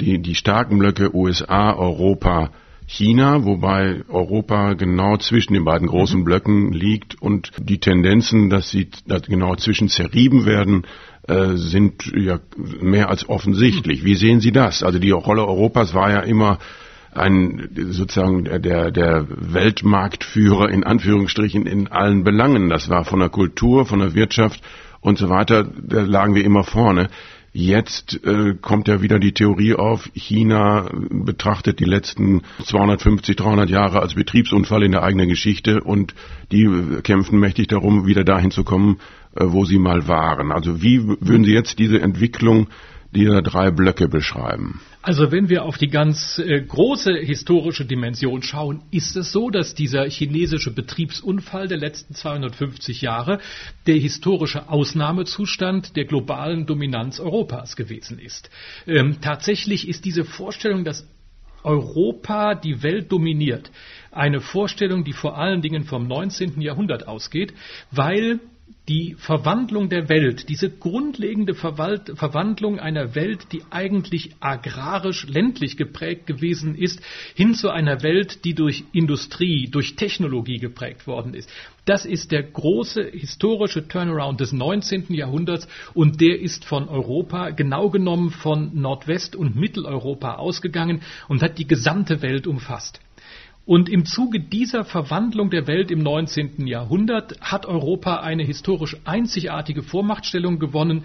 die, 0.00 0.20
die 0.20 0.34
starken 0.34 0.78
Blöcke 0.78 1.14
USA, 1.14 1.72
Europa, 1.72 2.50
China, 2.86 3.44
wobei 3.44 4.02
Europa 4.08 4.72
genau 4.72 5.18
zwischen 5.18 5.52
den 5.52 5.64
beiden 5.64 5.88
großen 5.88 6.20
mhm. 6.20 6.24
Blöcken 6.24 6.72
liegt 6.72 7.20
und 7.20 7.52
die 7.58 7.78
Tendenzen, 7.78 8.48
dass 8.48 8.70
sie 8.70 8.88
dass 9.06 9.22
genau 9.22 9.56
zwischen 9.56 9.88
zerrieben 9.88 10.46
werden, 10.46 10.86
äh, 11.28 11.56
sind 11.56 12.10
ja 12.16 12.38
mehr 12.80 13.10
als 13.10 13.28
offensichtlich. 13.28 14.04
Wie 14.04 14.14
sehen 14.14 14.40
Sie 14.40 14.52
das? 14.52 14.82
Also 14.82 14.98
die 14.98 15.10
Rolle 15.10 15.46
Europas 15.46 15.92
war 15.92 16.10
ja 16.10 16.20
immer 16.20 16.58
ein 17.12 17.68
sozusagen 17.90 18.44
der, 18.44 18.90
der 18.90 19.26
Weltmarktführer 19.28 20.70
in 20.70 20.84
Anführungsstrichen 20.84 21.66
in 21.66 21.88
allen 21.88 22.24
Belangen. 22.24 22.70
Das 22.70 22.88
war 22.88 23.04
von 23.04 23.20
der 23.20 23.28
Kultur, 23.28 23.84
von 23.84 23.98
der 23.98 24.14
Wirtschaft 24.14 24.62
und 25.00 25.18
so 25.18 25.28
weiter, 25.28 25.64
da 25.64 26.02
lagen 26.02 26.34
wir 26.34 26.44
immer 26.44 26.64
vorne. 26.64 27.08
Jetzt 27.52 28.24
äh, 28.24 28.54
kommt 28.60 28.88
ja 28.88 29.00
wieder 29.00 29.18
die 29.18 29.32
Theorie 29.32 29.74
auf, 29.74 30.10
China 30.14 30.88
betrachtet 31.10 31.80
die 31.80 31.86
letzten 31.86 32.42
250, 32.62 33.36
300 33.36 33.70
Jahre 33.70 34.00
als 34.00 34.14
Betriebsunfall 34.14 34.82
in 34.82 34.92
der 34.92 35.02
eigenen 35.02 35.28
Geschichte 35.28 35.80
und 35.82 36.14
die 36.52 36.68
kämpfen 37.02 37.40
mächtig 37.40 37.68
darum, 37.68 38.06
wieder 38.06 38.22
dahin 38.22 38.50
zu 38.50 38.64
kommen, 38.64 38.98
äh, 39.34 39.44
wo 39.46 39.64
sie 39.64 39.78
mal 39.78 40.06
waren. 40.06 40.52
Also 40.52 40.82
wie 40.82 41.02
würden 41.02 41.44
Sie 41.44 41.52
jetzt 41.52 41.78
diese 41.78 42.00
Entwicklung 42.00 42.68
dieser 43.12 43.42
drei 43.42 43.70
Blöcke 43.70 44.08
beschreiben? 44.08 44.80
Also 45.00 45.32
wenn 45.32 45.48
wir 45.48 45.64
auf 45.64 45.78
die 45.78 45.88
ganz 45.88 46.38
äh, 46.38 46.60
große 46.60 47.14
historische 47.14 47.86
Dimension 47.86 48.42
schauen, 48.42 48.82
ist 48.90 49.16
es 49.16 49.32
so, 49.32 49.48
dass 49.48 49.74
dieser 49.74 50.08
chinesische 50.10 50.70
Betriebsunfall 50.70 51.68
der 51.68 51.78
letzten 51.78 52.14
250 52.14 53.00
Jahre 53.00 53.38
der 53.86 53.94
historische 53.94 54.68
Ausnahmezustand 54.68 55.96
der 55.96 56.04
globalen 56.04 56.66
Dominanz 56.66 57.20
Europas 57.20 57.76
gewesen 57.76 58.18
ist. 58.18 58.50
Ähm, 58.86 59.16
tatsächlich 59.20 59.88
ist 59.88 60.04
diese 60.04 60.24
Vorstellung, 60.24 60.84
dass 60.84 61.06
Europa 61.62 62.54
die 62.54 62.82
Welt 62.82 63.10
dominiert, 63.10 63.70
eine 64.10 64.40
Vorstellung, 64.40 65.04
die 65.04 65.12
vor 65.12 65.38
allen 65.38 65.62
Dingen 65.62 65.84
vom 65.84 66.06
19. 66.06 66.60
Jahrhundert 66.60 67.08
ausgeht, 67.08 67.54
weil 67.90 68.40
die 68.88 69.14
Verwandlung 69.18 69.90
der 69.90 70.08
Welt, 70.08 70.48
diese 70.48 70.70
grundlegende 70.70 71.54
Verwalt 71.54 72.12
Verwandlung 72.14 72.80
einer 72.80 73.14
Welt, 73.14 73.52
die 73.52 73.62
eigentlich 73.70 74.36
agrarisch 74.40 75.26
ländlich 75.26 75.76
geprägt 75.76 76.26
gewesen 76.26 76.74
ist, 76.74 77.00
hin 77.34 77.54
zu 77.54 77.68
einer 77.68 78.02
Welt, 78.02 78.44
die 78.44 78.54
durch 78.54 78.84
Industrie, 78.92 79.68
durch 79.70 79.96
Technologie 79.96 80.58
geprägt 80.58 81.06
worden 81.06 81.34
ist. 81.34 81.50
Das 81.84 82.06
ist 82.06 82.32
der 82.32 82.42
große 82.42 83.02
historische 83.12 83.86
Turnaround 83.86 84.40
des 84.40 84.52
19. 84.52 85.12
Jahrhunderts 85.14 85.68
und 85.92 86.20
der 86.20 86.40
ist 86.40 86.64
von 86.64 86.88
Europa, 86.88 87.50
genau 87.50 87.90
genommen 87.90 88.30
von 88.30 88.80
Nordwest- 88.80 89.36
und 89.36 89.56
Mitteleuropa 89.56 90.36
ausgegangen 90.36 91.02
und 91.28 91.42
hat 91.42 91.58
die 91.58 91.66
gesamte 91.66 92.22
Welt 92.22 92.46
umfasst. 92.46 93.00
Und 93.68 93.90
im 93.90 94.06
Zuge 94.06 94.40
dieser 94.40 94.82
Verwandlung 94.82 95.50
der 95.50 95.66
Welt 95.66 95.90
im 95.90 95.98
19. 95.98 96.66
Jahrhundert 96.66 97.38
hat 97.42 97.66
Europa 97.66 98.20
eine 98.20 98.42
historisch 98.42 98.96
einzigartige 99.04 99.82
Vormachtstellung 99.82 100.58
gewonnen, 100.58 101.04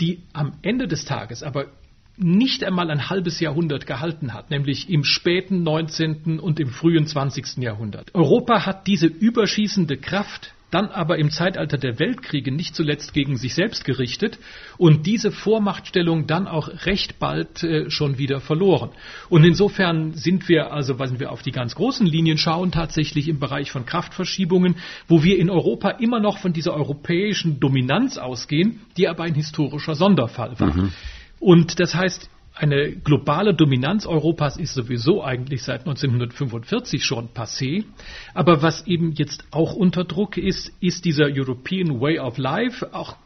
die 0.00 0.22
am 0.32 0.52
Ende 0.62 0.86
des 0.86 1.06
Tages 1.06 1.42
aber 1.42 1.72
nicht 2.16 2.62
einmal 2.62 2.88
ein 2.92 3.10
halbes 3.10 3.40
Jahrhundert 3.40 3.86
gehalten 3.86 4.32
hat, 4.32 4.48
nämlich 4.48 4.88
im 4.88 5.02
späten 5.02 5.64
19. 5.64 6.38
und 6.38 6.60
im 6.60 6.68
frühen 6.68 7.04
20. 7.04 7.56
Jahrhundert. 7.56 8.14
Europa 8.14 8.64
hat 8.64 8.86
diese 8.86 9.08
überschießende 9.08 9.96
Kraft 9.96 10.54
dann 10.70 10.88
aber 10.88 11.18
im 11.18 11.30
Zeitalter 11.30 11.78
der 11.78 11.98
Weltkriege 11.98 12.50
nicht 12.50 12.74
zuletzt 12.74 13.14
gegen 13.14 13.36
sich 13.36 13.54
selbst 13.54 13.84
gerichtet 13.84 14.38
und 14.76 15.06
diese 15.06 15.30
Vormachtstellung 15.30 16.26
dann 16.26 16.48
auch 16.48 16.68
recht 16.86 17.18
bald 17.18 17.62
äh, 17.62 17.90
schon 17.90 18.18
wieder 18.18 18.40
verloren. 18.40 18.90
Und 19.28 19.44
insofern 19.44 20.14
sind 20.14 20.48
wir 20.48 20.72
also, 20.72 20.98
wenn 20.98 21.20
wir 21.20 21.30
auf 21.30 21.42
die 21.42 21.52
ganz 21.52 21.74
großen 21.74 22.06
Linien 22.06 22.38
schauen, 22.38 22.72
tatsächlich 22.72 23.28
im 23.28 23.38
Bereich 23.38 23.70
von 23.70 23.86
Kraftverschiebungen, 23.86 24.76
wo 25.06 25.22
wir 25.22 25.38
in 25.38 25.50
Europa 25.50 25.90
immer 25.90 26.20
noch 26.20 26.38
von 26.38 26.52
dieser 26.52 26.74
europäischen 26.74 27.60
Dominanz 27.60 28.18
ausgehen, 28.18 28.80
die 28.96 29.08
aber 29.08 29.24
ein 29.24 29.34
historischer 29.34 29.94
Sonderfall 29.94 30.58
war. 30.58 30.74
Mhm. 30.74 30.92
Und 31.38 31.78
das 31.78 31.94
heißt, 31.94 32.30
eine 32.54 32.92
globale 32.92 33.52
Dominanz 33.52 34.06
Europas 34.06 34.56
ist 34.56 34.74
sowieso 34.74 35.24
eigentlich 35.24 35.64
seit 35.64 35.80
1945 35.80 37.04
schon 37.04 37.28
passé. 37.30 37.84
Aber 38.32 38.62
was 38.62 38.86
eben 38.86 39.12
jetzt 39.12 39.44
auch 39.50 39.74
unter 39.74 40.04
Druck 40.04 40.36
ist, 40.36 40.72
ist 40.80 41.04
dieser 41.04 41.26
European 41.26 42.00
Way 42.00 42.20
of 42.20 42.38
Life. 42.38 42.94
Auch 42.94 43.16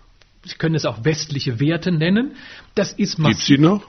Sie 0.45 0.57
können 0.57 0.75
es 0.75 0.87
auch 0.87 1.05
westliche 1.05 1.61
Werte 1.61 1.93
nennen. 1.93 2.33
Das 2.75 2.93
ist 2.93 3.19
massiv. 3.19 3.37
Gibt 3.37 3.47
sie 3.47 3.59
noch? 3.59 3.83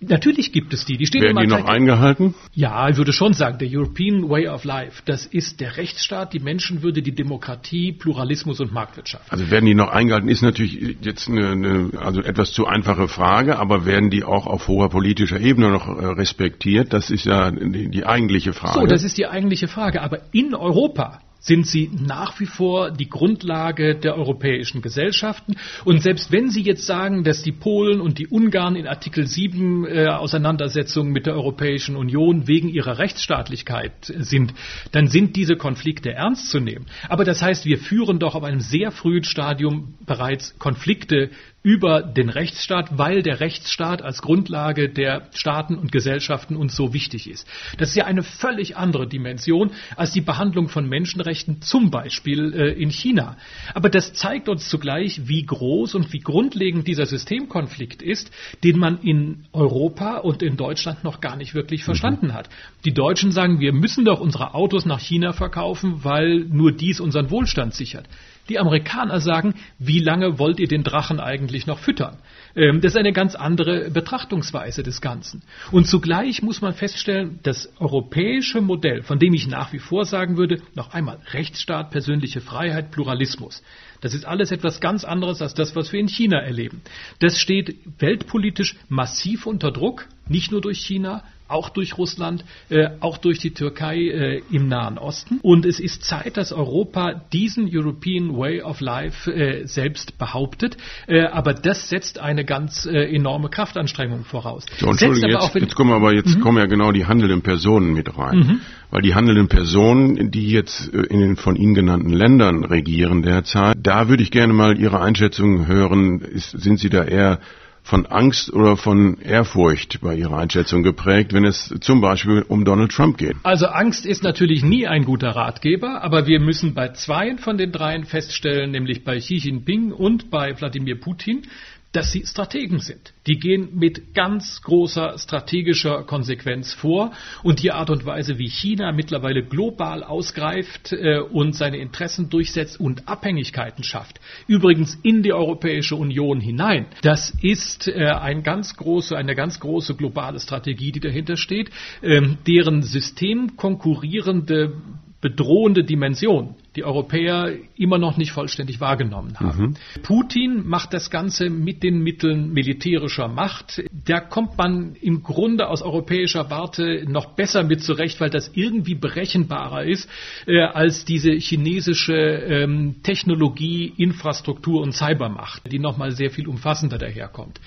Natürlich 0.00 0.52
gibt 0.52 0.72
es 0.72 0.84
die. 0.84 0.96
Die 0.96 1.06
stehen 1.06 1.22
Werden 1.22 1.38
die 1.40 1.46
noch 1.48 1.64
eingehalten? 1.64 2.34
Ja, 2.54 2.88
ich 2.88 2.96
würde 2.96 3.12
schon 3.12 3.34
sagen, 3.34 3.58
der 3.58 3.68
European 3.68 4.28
Way 4.28 4.46
of 4.48 4.62
Life, 4.64 5.02
das 5.04 5.26
ist 5.26 5.60
der 5.60 5.76
Rechtsstaat, 5.76 6.32
die 6.32 6.38
Menschenwürde, 6.38 7.02
die 7.02 7.14
Demokratie, 7.14 7.92
Pluralismus 7.92 8.60
und 8.60 8.72
Marktwirtschaft. 8.72 9.32
Also 9.32 9.50
werden 9.50 9.66
die 9.66 9.74
noch 9.74 9.88
eingehalten, 9.88 10.28
ist 10.28 10.42
natürlich 10.42 10.96
jetzt 11.00 11.28
eine, 11.28 11.50
eine 11.50 11.90
also 12.00 12.20
etwas 12.20 12.52
zu 12.52 12.66
einfache 12.66 13.08
Frage, 13.08 13.58
aber 13.58 13.86
werden 13.86 14.10
die 14.10 14.22
auch 14.22 14.46
auf 14.46 14.68
hoher 14.68 14.88
politischer 14.88 15.40
Ebene 15.40 15.70
noch 15.70 15.88
äh, 15.88 16.06
respektiert? 16.06 16.92
Das 16.92 17.10
ist 17.10 17.24
ja 17.24 17.50
die, 17.50 17.90
die 17.90 18.06
eigentliche 18.06 18.52
Frage. 18.52 18.78
So, 18.78 18.86
das 18.86 19.02
ist 19.02 19.18
die 19.18 19.26
eigentliche 19.26 19.66
Frage. 19.66 20.02
Aber 20.02 20.20
in 20.30 20.54
Europa 20.54 21.20
sind 21.38 21.66
sie 21.66 21.90
nach 21.92 22.38
wie 22.40 22.46
vor 22.46 22.90
die 22.90 23.08
Grundlage 23.08 23.94
der 23.94 24.16
europäischen 24.16 24.82
Gesellschaften. 24.82 25.56
Und 25.84 26.02
selbst 26.02 26.32
wenn 26.32 26.50
Sie 26.50 26.62
jetzt 26.62 26.84
sagen, 26.86 27.24
dass 27.24 27.42
die 27.42 27.52
Polen 27.52 28.00
und 28.00 28.18
die 28.18 28.26
Ungarn 28.26 28.76
in 28.76 28.86
Artikel 28.86 29.26
7 29.26 29.86
äh, 29.86 30.06
Auseinandersetzungen 30.08 31.12
mit 31.12 31.26
der 31.26 31.34
Europäischen 31.34 31.96
Union 31.96 32.48
wegen 32.48 32.68
ihrer 32.68 32.98
Rechtsstaatlichkeit 32.98 33.92
sind, 34.02 34.54
dann 34.92 35.08
sind 35.08 35.36
diese 35.36 35.56
Konflikte 35.56 36.12
ernst 36.12 36.50
zu 36.50 36.60
nehmen. 36.60 36.86
Aber 37.08 37.24
das 37.24 37.42
heißt, 37.42 37.64
wir 37.64 37.78
führen 37.78 38.18
doch 38.18 38.34
auf 38.34 38.44
einem 38.44 38.60
sehr 38.60 38.90
frühen 38.90 39.24
Stadium 39.24 39.94
bereits 40.06 40.58
Konflikte 40.58 41.30
über 41.62 42.02
den 42.02 42.28
Rechtsstaat, 42.28 42.96
weil 42.98 43.22
der 43.22 43.40
Rechtsstaat 43.40 44.00
als 44.00 44.22
Grundlage 44.22 44.88
der 44.88 45.28
Staaten 45.32 45.74
und 45.74 45.90
Gesellschaften 45.90 46.56
uns 46.56 46.76
so 46.76 46.94
wichtig 46.94 47.28
ist. 47.28 47.48
Das 47.78 47.90
ist 47.90 47.96
ja 47.96 48.04
eine 48.04 48.22
völlig 48.22 48.76
andere 48.76 49.08
Dimension 49.08 49.72
als 49.96 50.12
die 50.12 50.20
Behandlung 50.20 50.68
von 50.68 50.88
Menschenrechten, 50.88 51.60
zum 51.60 51.90
Beispiel 51.90 52.54
äh, 52.54 52.80
in 52.80 52.90
China. 52.90 53.36
Aber 53.74 53.88
das 53.88 54.12
zeigt 54.12 54.48
uns 54.48 54.68
zugleich, 54.68 55.26
wie 55.26 55.44
groß 55.44 55.96
und 55.96 56.12
wie 56.12 56.20
grundlegend 56.20 56.86
dieser 56.86 57.06
Systemkonflikt 57.06 58.02
ist, 58.02 58.30
den 58.62 58.78
man 58.78 59.00
in 59.02 59.44
Europa 59.52 60.18
und 60.18 60.42
in 60.42 60.56
Deutschland 60.56 61.02
noch 61.02 61.20
gar 61.20 61.36
nicht 61.36 61.54
wirklich 61.54 61.82
verstanden 61.82 62.28
mhm. 62.28 62.34
hat. 62.34 62.48
Die 62.84 62.94
Deutschen 62.94 63.32
sagen, 63.32 63.58
wir 63.58 63.72
müssen 63.72 64.04
doch 64.04 64.20
unsere 64.20 64.54
Autos 64.54 64.86
nach 64.86 65.00
China 65.00 65.32
verkaufen, 65.32 66.04
weil 66.04 66.38
nur 66.38 66.70
dies 66.70 67.00
unseren 67.00 67.30
Wohlstand 67.30 67.74
sichert. 67.74 68.08
Die 68.48 68.58
Amerikaner 68.58 69.20
sagen, 69.20 69.54
wie 69.78 70.00
lange 70.00 70.38
wollt 70.38 70.58
ihr 70.58 70.68
den 70.68 70.84
Drachen 70.84 71.20
eigentlich 71.20 71.66
noch 71.66 71.78
füttern? 71.78 72.18
Ähm, 72.56 72.80
das 72.80 72.92
ist 72.92 72.98
eine 72.98 73.12
ganz 73.12 73.34
andere 73.34 73.90
Betrachtungsweise 73.90 74.82
des 74.82 75.00
Ganzen. 75.00 75.42
Und 75.70 75.86
zugleich 75.86 76.42
muss 76.42 76.60
man 76.60 76.74
feststellen, 76.74 77.40
das 77.42 77.72
europäische 77.78 78.60
Modell, 78.60 79.02
von 79.02 79.18
dem 79.18 79.34
ich 79.34 79.48
nach 79.48 79.72
wie 79.72 79.78
vor 79.78 80.04
sagen 80.04 80.36
würde, 80.36 80.62
noch 80.74 80.94
einmal 80.94 81.18
Rechtsstaat, 81.32 81.90
persönliche 81.90 82.40
Freiheit, 82.40 82.90
Pluralismus. 82.90 83.62
Das 84.00 84.14
ist 84.14 84.24
alles 84.24 84.52
etwas 84.52 84.80
ganz 84.80 85.04
anderes 85.04 85.42
als 85.42 85.54
das, 85.54 85.74
was 85.76 85.92
wir 85.92 86.00
in 86.00 86.08
China 86.08 86.38
erleben. 86.38 86.82
Das 87.18 87.38
steht 87.38 87.76
weltpolitisch 87.98 88.76
massiv 88.88 89.46
unter 89.46 89.72
Druck, 89.72 90.06
nicht 90.28 90.52
nur 90.52 90.60
durch 90.60 90.78
China, 90.78 91.24
auch 91.48 91.70
durch 91.70 91.98
Russland, 91.98 92.44
äh, 92.68 92.90
auch 93.00 93.18
durch 93.18 93.38
die 93.38 93.52
Türkei 93.52 93.96
äh, 93.96 94.42
im 94.50 94.68
Nahen 94.68 94.98
Osten. 94.98 95.40
Und 95.42 95.64
es 95.66 95.80
ist 95.80 96.04
Zeit, 96.04 96.36
dass 96.36 96.52
Europa 96.52 97.14
diesen 97.32 97.68
European 97.70 98.36
Way 98.36 98.62
of 98.62 98.80
Life 98.80 99.32
äh, 99.32 99.66
selbst 99.66 100.18
behauptet. 100.18 100.76
Äh, 101.06 101.24
aber 101.24 101.54
das 101.54 101.88
setzt 101.88 102.18
eine 102.18 102.44
ganz 102.44 102.86
äh, 102.86 103.14
enorme 103.14 103.48
Kraftanstrengung 103.48 104.24
voraus. 104.24 104.66
So, 104.78 104.88
Entschuldigung, 104.88 105.30
jetzt, 105.30 105.54
jetzt, 105.54 105.74
kommen 105.74 105.92
aber 105.92 106.14
jetzt 106.14 106.36
mhm. 106.36 106.40
kommen 106.40 106.58
ja 106.58 106.66
genau 106.66 106.92
die 106.92 107.06
handelnden 107.06 107.42
Personen 107.42 107.92
mit 107.94 108.16
rein. 108.16 108.38
Mhm. 108.38 108.60
Weil 108.90 109.02
die 109.02 109.14
handelnden 109.14 109.48
Personen, 109.48 110.30
die 110.30 110.50
jetzt 110.50 110.92
äh, 110.92 111.02
in 111.02 111.20
den 111.20 111.36
von 111.36 111.56
Ihnen 111.56 111.74
genannten 111.74 112.10
Ländern 112.10 112.64
regieren 112.64 113.22
derzeit, 113.22 113.76
da 113.82 114.08
würde 114.08 114.22
ich 114.22 114.30
gerne 114.30 114.52
mal 114.52 114.78
Ihre 114.78 115.00
Einschätzung 115.00 115.66
hören. 115.66 116.20
Ist, 116.20 116.50
sind 116.50 116.78
Sie 116.78 116.90
da 116.90 117.04
eher 117.04 117.40
von 117.88 118.04
Angst 118.04 118.52
oder 118.52 118.76
von 118.76 119.18
Ehrfurcht 119.22 120.02
bei 120.02 120.14
Ihrer 120.14 120.36
Einschätzung 120.36 120.82
geprägt, 120.82 121.32
wenn 121.32 121.46
es 121.46 121.74
zum 121.80 122.02
Beispiel 122.02 122.44
um 122.46 122.66
Donald 122.66 122.92
Trump 122.92 123.16
geht? 123.16 123.34
Also 123.44 123.66
Angst 123.66 124.04
ist 124.04 124.22
natürlich 124.22 124.62
nie 124.62 124.86
ein 124.86 125.06
guter 125.06 125.30
Ratgeber, 125.30 126.02
aber 126.04 126.26
wir 126.26 126.38
müssen 126.38 126.74
bei 126.74 126.88
zwei 126.88 127.38
von 127.38 127.56
den 127.56 127.72
dreien 127.72 128.04
feststellen, 128.04 128.72
nämlich 128.72 129.04
bei 129.04 129.18
Xi 129.18 129.36
Jinping 129.36 129.92
und 129.92 130.30
bei 130.30 130.54
Wladimir 130.60 131.00
Putin, 131.00 131.46
dass 131.92 132.12
sie 132.12 132.26
Strategen 132.26 132.80
sind. 132.80 133.14
Die 133.26 133.38
gehen 133.38 133.70
mit 133.74 134.14
ganz 134.14 134.60
großer 134.62 135.16
strategischer 135.18 136.02
Konsequenz 136.04 136.74
vor 136.74 137.12
und 137.42 137.62
die 137.62 137.72
Art 137.72 137.88
und 137.90 138.04
Weise, 138.04 138.38
wie 138.38 138.48
China 138.48 138.92
mittlerweile 138.92 139.42
global 139.42 140.04
ausgreift 140.04 140.92
äh, 140.92 141.20
und 141.20 141.54
seine 141.54 141.78
Interessen 141.78 142.28
durchsetzt 142.28 142.78
und 142.78 143.08
Abhängigkeiten 143.08 143.84
schafft, 143.84 144.20
übrigens 144.46 144.98
in 145.02 145.22
die 145.22 145.32
Europäische 145.32 145.96
Union 145.96 146.40
hinein, 146.40 146.86
das 147.02 147.32
ist 147.42 147.88
äh, 147.88 148.06
ein 148.06 148.42
ganz 148.42 148.76
große, 148.76 149.16
eine 149.16 149.34
ganz 149.34 149.58
große 149.60 149.94
globale 149.94 150.40
Strategie, 150.40 150.92
die 150.92 151.00
dahinter 151.00 151.36
steht, 151.36 151.70
ähm, 152.02 152.36
deren 152.46 152.82
systemkonkurrierende 152.82 154.74
bedrohende 155.20 155.82
Dimension 155.82 156.54
die 156.76 156.84
Europäer 156.84 157.52
immer 157.76 157.98
noch 157.98 158.16
nicht 158.18 158.30
vollständig 158.30 158.80
wahrgenommen 158.80 159.34
haben. 159.40 159.62
Mhm. 159.62 160.02
Putin 160.04 160.62
macht 160.64 160.94
das 160.94 161.10
Ganze 161.10 161.50
mit 161.50 161.82
den 161.82 162.04
Mitteln 162.04 162.52
militärischer 162.52 163.26
Macht. 163.26 163.82
Da 164.04 164.20
kommt 164.20 164.56
man 164.56 164.94
im 165.00 165.24
Grunde 165.24 165.68
aus 165.68 165.82
europäischer 165.82 166.50
Warte 166.50 167.04
noch 167.08 167.34
besser 167.34 167.64
mit 167.64 167.82
zurecht, 167.82 168.20
weil 168.20 168.30
das 168.30 168.52
irgendwie 168.54 168.94
berechenbarer 168.94 169.84
ist 169.84 170.08
äh, 170.46 170.60
als 170.60 171.04
diese 171.04 171.32
chinesische 171.32 172.14
ähm, 172.14 173.02
Technologie, 173.02 173.92
Infrastruktur 173.96 174.82
und 174.82 174.92
Cybermacht, 174.92 175.62
die 175.72 175.80
nochmal 175.80 176.12
sehr 176.12 176.30
viel 176.30 176.46
umfassender 176.46 176.98
daherkommt. 176.98 177.60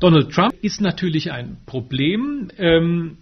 Donald 0.00 0.32
Trump 0.32 0.54
ist 0.62 0.80
natürlich 0.80 1.30
ein 1.30 1.58
Problem. 1.64 2.50
Ähm, 2.58 3.18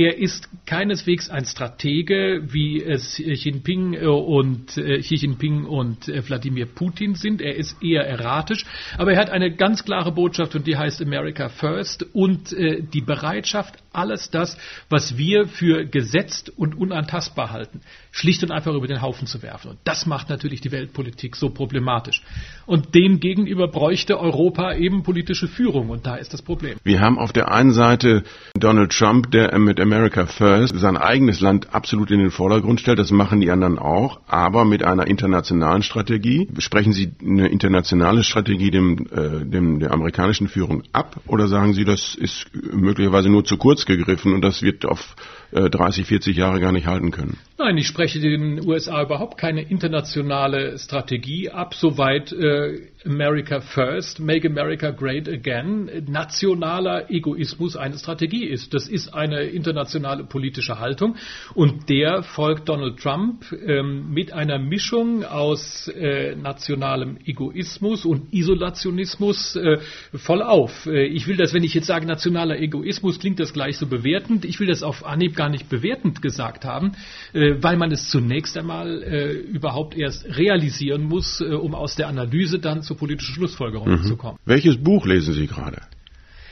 er 0.00 0.16
ist 0.16 0.48
keineswegs 0.64 1.28
ein 1.28 1.44
Stratege, 1.44 2.40
wie 2.46 2.82
es 2.82 3.16
Xi 3.16 3.34
Jinping 3.34 3.92
äh, 3.92 4.06
und 4.06 4.78
äh, 4.78 5.00
Xi 5.00 5.16
Jinping 5.16 5.66
und 5.66 6.08
äh, 6.08 6.26
Wladimir 6.26 6.64
Putin 6.64 7.16
sind. 7.16 7.42
Er 7.42 7.56
ist 7.56 7.82
eher 7.82 8.06
erratisch, 8.06 8.64
aber 8.96 9.12
er 9.12 9.20
hat 9.20 9.28
eine 9.28 9.54
ganz 9.54 9.84
klare 9.84 10.12
Botschaft 10.12 10.54
und 10.54 10.66
die 10.66 10.78
heißt 10.78 11.02
America 11.02 11.50
First 11.50 12.06
und 12.14 12.50
die 12.50 13.00
Bereitschaft, 13.00 13.74
alles 13.92 14.30
das, 14.30 14.56
was 14.88 15.16
wir 15.16 15.48
für 15.48 15.84
gesetzt 15.84 16.52
und 16.56 16.76
unantastbar 16.76 17.50
halten, 17.50 17.80
schlicht 18.12 18.42
und 18.42 18.50
einfach 18.50 18.74
über 18.74 18.86
den 18.86 19.02
Haufen 19.02 19.26
zu 19.26 19.42
werfen. 19.42 19.70
Und 19.72 19.78
das 19.84 20.06
macht 20.06 20.28
natürlich 20.28 20.60
die 20.60 20.72
Weltpolitik 20.72 21.36
so 21.36 21.50
problematisch. 21.50 22.22
Und 22.66 22.94
dem 22.94 23.20
gegenüber 23.20 23.68
bräuchte 23.68 24.18
Europa 24.18 24.74
eben 24.74 25.02
politische 25.02 25.48
Führung 25.48 25.90
und 25.90 26.06
da 26.06 26.16
ist 26.16 26.32
das 26.32 26.42
Problem. 26.42 26.78
Wir 26.84 27.00
haben 27.00 27.18
auf 27.18 27.32
der 27.32 27.50
einen 27.50 27.72
Seite 27.72 28.22
Donald 28.54 28.92
Trump, 28.92 29.30
der 29.30 29.58
mit 29.58 29.80
America 29.80 30.26
First 30.26 30.78
sein 30.78 30.96
eigenes 30.96 31.40
Land 31.40 31.74
absolut 31.74 32.10
in 32.10 32.20
den 32.20 32.30
Vordergrund 32.30 32.80
stellt. 32.80 32.98
Das 32.98 33.10
machen 33.10 33.40
die 33.40 33.50
anderen 33.50 33.78
auch, 33.78 34.20
aber 34.26 34.64
mit 34.64 34.82
einer 34.82 35.06
internationalen 35.06 35.82
Strategie. 35.82 36.48
Sprechen 36.58 36.92
Sie 36.92 37.12
eine 37.20 37.48
internationale 37.48 38.22
Strategie 38.22 38.70
dem, 38.70 39.06
äh, 39.12 39.44
dem 39.44 39.80
der 39.80 39.92
amerikanischen 39.92 40.48
Führung 40.48 40.82
ab 40.92 41.20
oder 41.26 41.48
sagen 41.48 41.74
Sie, 41.74 41.84
das 41.84 42.14
ist 42.14 42.46
möglicherweise 42.72 43.28
nur 43.28 43.44
zu 43.44 43.56
kurz 43.56 43.79
gegriffen 43.86 44.34
und 44.34 44.42
das 44.42 44.62
wird 44.62 44.84
auf 44.84 45.14
30, 45.52 46.04
äh, 46.04 46.06
40 46.06 46.36
Jahre 46.36 46.60
gar 46.60 46.72
nicht 46.72 46.86
halten 46.86 47.10
können. 47.10 47.38
Nein, 47.58 47.76
ich 47.76 47.86
spreche 47.86 48.20
den 48.20 48.66
USA 48.66 49.02
überhaupt 49.02 49.36
keine 49.36 49.62
internationale 49.62 50.78
Strategie 50.78 51.50
ab, 51.50 51.74
soweit 51.74 52.32
äh, 52.32 52.88
America 53.04 53.60
First, 53.60 54.20
Make 54.20 54.48
America 54.48 54.90
Great 54.90 55.28
Again 55.28 55.90
nationaler 56.08 57.10
Egoismus 57.10 57.76
eine 57.76 57.98
Strategie 57.98 58.44
ist. 58.44 58.74
Das 58.74 58.88
ist 58.88 59.12
eine 59.14 59.42
internationale 59.44 60.24
politische 60.24 60.78
Haltung 60.78 61.16
und 61.54 61.88
der 61.88 62.22
folgt 62.22 62.68
Donald 62.68 62.98
Trump 62.98 63.44
ähm, 63.52 64.10
mit 64.10 64.32
einer 64.32 64.58
Mischung 64.58 65.24
aus 65.24 65.88
äh, 65.88 66.34
nationalem 66.36 67.18
Egoismus 67.24 68.04
und 68.04 68.32
Isolationismus 68.32 69.56
äh, 69.56 69.78
voll 70.14 70.42
auf. 70.42 70.86
Äh, 70.86 71.06
ich 71.06 71.26
will 71.26 71.36
das, 71.36 71.54
wenn 71.54 71.64
ich 71.64 71.74
jetzt 71.74 71.86
sage 71.86 72.06
nationaler 72.06 72.58
Egoismus, 72.58 73.18
klingt 73.18 73.40
das 73.40 73.52
gleich 73.52 73.78
so 73.78 73.86
bewertend. 73.86 74.44
Ich 74.44 74.60
will 74.60 74.66
das 74.66 74.82
auf 74.82 75.04
Anhieb 75.04 75.36
gar 75.40 75.48
nicht 75.48 75.70
bewertend 75.70 76.20
gesagt 76.20 76.66
haben, 76.66 76.92
äh, 77.32 77.54
weil 77.62 77.78
man 77.78 77.90
es 77.90 78.10
zunächst 78.10 78.58
einmal 78.58 79.02
äh, 79.02 79.32
überhaupt 79.32 79.96
erst 79.96 80.26
realisieren 80.36 81.04
muss, 81.04 81.40
äh, 81.40 81.54
um 81.54 81.74
aus 81.74 81.96
der 81.96 82.08
Analyse 82.08 82.58
dann 82.58 82.82
zu 82.82 82.94
politischen 82.94 83.32
Schlussfolgerungen 83.36 84.02
mhm. 84.02 84.04
zu 84.04 84.18
kommen. 84.18 84.38
Welches 84.44 84.76
Buch 84.76 85.06
lesen 85.06 85.32
Sie 85.32 85.46
gerade? 85.46 85.80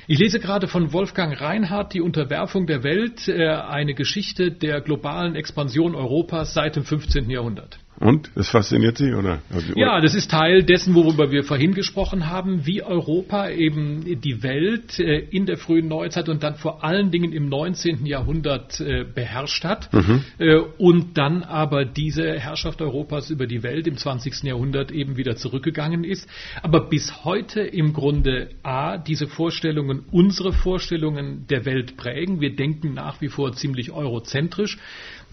Ich 0.06 0.18
lese 0.18 0.40
gerade 0.40 0.68
von 0.68 0.94
Wolfgang 0.94 1.38
Reinhardt 1.38 1.92
Die 1.92 2.00
Unterwerfung 2.00 2.66
der 2.66 2.82
Welt, 2.82 3.28
eine 3.28 3.92
Geschichte 3.92 4.50
der 4.50 4.80
globalen 4.80 5.34
Expansion 5.34 5.94
Europas 5.94 6.54
seit 6.54 6.76
dem 6.76 6.84
15. 6.84 7.28
Jahrhundert. 7.28 7.78
Und? 8.00 8.30
Das 8.36 8.48
fasziniert 8.48 8.96
Sie, 8.98 9.12
oder? 9.12 9.40
Ja, 9.74 10.00
das 10.00 10.14
ist 10.14 10.30
Teil 10.30 10.62
dessen, 10.62 10.94
worüber 10.94 11.32
wir 11.32 11.42
vorhin 11.42 11.74
gesprochen 11.74 12.28
haben, 12.30 12.64
wie 12.64 12.82
Europa 12.82 13.48
eben 13.48 14.20
die 14.20 14.42
Welt 14.42 15.00
äh, 15.00 15.18
in 15.18 15.46
der 15.46 15.56
frühen 15.56 15.88
Neuzeit 15.88 16.28
und 16.28 16.42
dann 16.44 16.54
vor 16.54 16.84
allen 16.84 17.10
Dingen 17.10 17.32
im 17.32 17.48
19. 17.48 18.06
Jahrhundert 18.06 18.80
äh, 18.80 19.04
beherrscht 19.04 19.64
hat 19.64 19.92
mhm. 19.92 20.24
Äh, 20.38 20.58
und 20.78 21.18
dann 21.18 21.42
aber 21.42 21.84
diese 21.84 22.38
Herrschaft 22.38 22.80
Europas 22.80 23.30
über 23.30 23.46
die 23.46 23.62
Welt 23.62 23.86
im 23.86 23.96
20. 23.96 24.44
Jahrhundert 24.44 24.92
eben 24.92 25.16
wieder 25.16 25.36
zurückgegangen 25.36 26.04
ist. 26.04 26.28
Aber 26.62 26.88
bis 26.88 27.24
heute 27.24 27.60
im 27.62 27.92
Grunde 27.92 28.50
A, 28.62 28.96
diese 28.98 29.26
Vorstellungen, 29.26 30.04
unsere 30.10 30.52
Vorstellungen 30.52 31.46
der 31.48 31.64
Welt 31.64 31.96
prägen. 31.96 32.40
Wir 32.40 32.54
denken 32.54 32.94
nach 32.94 33.20
wie 33.20 33.28
vor 33.28 33.52
ziemlich 33.52 33.90
eurozentrisch 33.90 34.78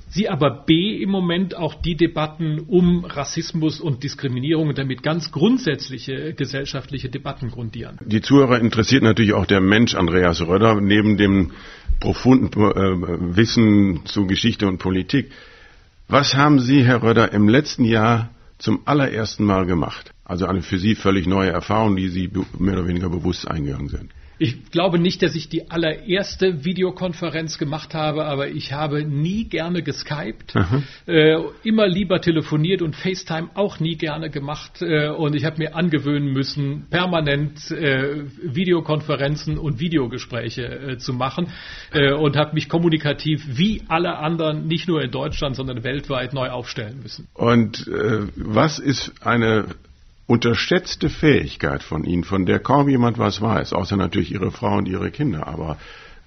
sie 0.08 0.30
aber 0.30 0.64
B 0.66 0.96
im 1.02 1.10
Moment 1.10 1.56
auch 1.56 1.76
die 1.76 1.96
Debatten 1.96 2.60
um 2.60 3.06
Rassismus 3.06 3.80
und 3.80 4.04
Diskriminierung 4.04 4.70
und 4.70 4.78
damit 4.78 5.04
ganz 5.04 5.32
grundsätzliche 5.32 6.34
gesellschaftliche 6.34 7.10
Debatten 7.10 7.50
grundieren. 7.52 7.98
Die 8.06 8.22
Zuhörer 8.22 8.60
interessiert 8.60 9.04
natürlich 9.04 9.34
auch 9.34 9.46
der 9.46 9.62
Mensch 9.62 9.96
Andreas 9.96 10.42
Röder 10.42 10.80
neben 10.82 11.18
dem 11.18 11.52
profunden 12.00 12.48
äh, 12.62 13.36
Wissen 13.36 14.02
zu 14.06 14.28
Geschichte 14.28 14.68
und 14.68 14.78
Politik. 14.78 15.32
Was 16.08 16.36
haben 16.36 16.60
Sie, 16.60 16.84
Herr 16.84 17.02
Röder, 17.02 17.32
im 17.34 17.50
letzten 17.50 17.84
Jahr 17.86 18.30
zum 18.60 18.82
allerersten 18.86 19.44
Mal 19.44 19.66
gemacht? 19.66 20.12
Also 20.24 20.46
eine 20.46 20.62
für 20.62 20.78
Sie 20.78 20.96
völlig 20.96 21.28
neue 21.28 21.50
Erfahrung, 21.50 21.96
die 21.96 22.10
Sie 22.10 22.30
mehr 22.60 22.76
oder 22.76 22.88
weniger 22.88 23.10
bewusst 23.10 23.48
eingegangen 23.50 23.90
sind. 23.90 24.12
Ich 24.38 24.72
glaube 24.72 25.00
nicht, 25.00 25.22
dass 25.22 25.36
ich 25.36 25.50
die 25.50 25.70
allererste 25.72 26.66
Videokonferenz 26.66 27.58
gemacht 27.58 27.94
habe, 27.94 28.26
aber 28.26 28.50
ich 28.50 28.74
habe 28.74 29.06
nie 29.06 29.46
gerne 29.46 29.82
geskypt, 29.82 30.54
äh, 31.08 31.38
immer 31.64 31.88
lieber 31.88 32.20
telefoniert 32.20 32.82
und 32.82 32.96
FaceTime 32.96 33.50
auch 33.54 33.80
nie 33.80 33.96
gerne 33.96 34.30
gemacht. 34.30 34.82
Äh, 34.82 35.10
und 35.10 35.36
ich 35.36 35.46
habe 35.46 35.58
mir 35.58 35.76
angewöhnen 35.76 36.34
müssen, 36.34 36.88
permanent 36.90 37.72
äh, 37.72 38.26
Videokonferenzen 38.42 39.58
und 39.58 39.80
Videogespräche 39.80 40.64
äh, 40.64 40.98
zu 40.98 41.14
machen 41.14 41.48
äh, 41.92 42.14
und 42.14 42.36
habe 42.36 42.54
mich 42.56 42.68
kommunikativ 42.68 43.44
wie 43.48 43.84
alle 43.88 44.18
anderen, 44.18 44.68
nicht 44.68 44.88
nur 44.88 45.02
in 45.02 45.12
Deutschland, 45.12 45.56
sondern 45.56 45.84
weltweit 45.84 46.34
neu 46.34 46.50
aufstellen 46.50 47.00
müssen. 47.02 47.28
Und 47.34 47.88
äh, 47.88 48.28
was 48.36 48.80
ist 48.80 49.14
eine 49.22 49.68
unterschätzte 50.28 51.10
Fähigkeit 51.10 51.84
von 51.84 52.04
Ihnen, 52.04 52.24
von 52.24 52.46
der 52.46 52.60
kaum 52.60 52.90
jemand 52.90 53.18
was 53.18 53.42
weiß, 53.42 53.74
außer 53.74 53.96
natürlich 53.96 54.32
Ihre 54.32 54.52
Frau 54.52 54.78
und 54.78 54.88
Ihre 54.88 55.12
Kinder, 55.12 55.48
aber 55.48 55.78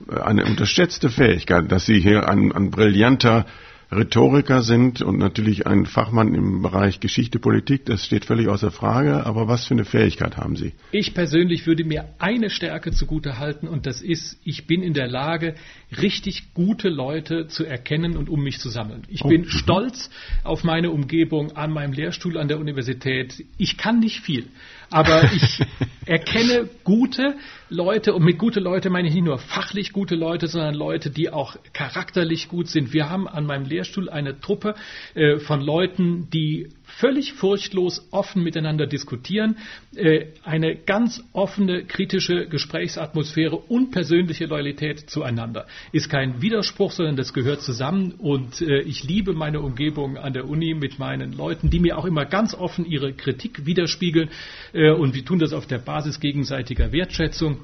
äh, 0.08 0.20
eine 0.20 0.44
unterschätzte 0.44 1.10
Fähigkeit, 1.10 1.70
dass 1.70 1.86
Sie 1.86 2.00
hier 2.00 2.28
ein, 2.28 2.52
ein 2.52 2.70
brillanter 2.70 3.46
Rhetoriker 3.90 4.60
sind 4.62 5.00
und 5.00 5.18
natürlich 5.18 5.66
ein 5.66 5.86
Fachmann 5.86 6.34
im 6.34 6.60
Bereich 6.60 7.00
Geschichte, 7.00 7.38
Politik, 7.38 7.86
das 7.86 8.04
steht 8.04 8.26
völlig 8.26 8.48
außer 8.48 8.70
Frage. 8.70 9.24
Aber 9.24 9.48
was 9.48 9.66
für 9.66 9.72
eine 9.72 9.86
Fähigkeit 9.86 10.36
haben 10.36 10.56
Sie? 10.56 10.72
Ich 10.92 11.14
persönlich 11.14 11.66
würde 11.66 11.84
mir 11.84 12.04
eine 12.18 12.50
Stärke 12.50 12.92
zugute 12.92 13.38
halten 13.38 13.66
und 13.66 13.86
das 13.86 14.02
ist, 14.02 14.38
ich 14.44 14.66
bin 14.66 14.82
in 14.82 14.92
der 14.92 15.08
Lage, 15.08 15.54
richtig 16.02 16.52
gute 16.52 16.90
Leute 16.90 17.46
zu 17.48 17.64
erkennen 17.64 18.18
und 18.18 18.28
um 18.28 18.42
mich 18.42 18.58
zu 18.58 18.68
sammeln. 18.68 19.04
Ich 19.08 19.24
oh. 19.24 19.28
bin 19.28 19.42
mhm. 19.42 19.48
stolz 19.48 20.10
auf 20.44 20.64
meine 20.64 20.90
Umgebung 20.90 21.52
an 21.56 21.72
meinem 21.72 21.94
Lehrstuhl 21.94 22.36
an 22.36 22.48
der 22.48 22.58
Universität. 22.58 23.42
Ich 23.56 23.78
kann 23.78 24.00
nicht 24.00 24.20
viel, 24.20 24.48
aber 24.90 25.24
ich 25.32 25.60
erkenne 26.06 26.68
gute 26.84 27.34
Leute 27.68 28.14
und 28.14 28.24
mit 28.24 28.38
gute 28.38 28.60
Leute 28.60 28.90
meine 28.90 29.08
ich 29.08 29.14
nicht 29.14 29.24
nur 29.24 29.38
fachlich 29.38 29.92
gute 29.92 30.14
Leute, 30.14 30.48
sondern 30.48 30.74
Leute, 30.74 31.10
die 31.10 31.30
auch 31.30 31.56
charakterlich 31.72 32.48
gut 32.48 32.68
sind. 32.68 32.92
Wir 32.92 33.10
haben 33.10 33.28
an 33.28 33.44
meinem 33.44 33.66
Lehrstuhl 33.66 34.08
eine 34.08 34.40
Truppe 34.40 34.74
äh, 35.14 35.38
von 35.38 35.60
Leuten, 35.60 36.30
die 36.30 36.70
völlig 36.98 37.32
furchtlos 37.32 38.08
offen 38.10 38.42
miteinander 38.42 38.86
diskutieren, 38.86 39.56
äh, 39.94 40.26
eine 40.42 40.76
ganz 40.76 41.22
offene, 41.32 41.84
kritische 41.84 42.48
Gesprächsatmosphäre 42.48 43.56
und 43.56 43.92
persönliche 43.92 44.46
Loyalität 44.46 45.08
zueinander. 45.08 45.66
Ist 45.92 46.10
kein 46.10 46.42
Widerspruch, 46.42 46.90
sondern 46.90 47.16
das 47.16 47.32
gehört 47.32 47.62
zusammen. 47.62 48.14
Und 48.18 48.60
äh, 48.60 48.80
ich 48.80 49.04
liebe 49.04 49.32
meine 49.32 49.60
Umgebung 49.60 50.16
an 50.16 50.32
der 50.32 50.48
Uni 50.48 50.74
mit 50.74 50.98
meinen 50.98 51.32
Leuten, 51.32 51.70
die 51.70 51.78
mir 51.78 51.98
auch 51.98 52.04
immer 52.04 52.24
ganz 52.24 52.54
offen 52.54 52.84
ihre 52.84 53.12
Kritik 53.12 53.64
widerspiegeln. 53.64 54.30
Äh, 54.72 54.90
und 54.90 55.14
wir 55.14 55.24
tun 55.24 55.38
das 55.38 55.52
auf 55.52 55.66
der 55.66 55.78
Basis 55.78 56.18
gegenseitiger 56.18 56.90
Wertschätzung 56.90 57.58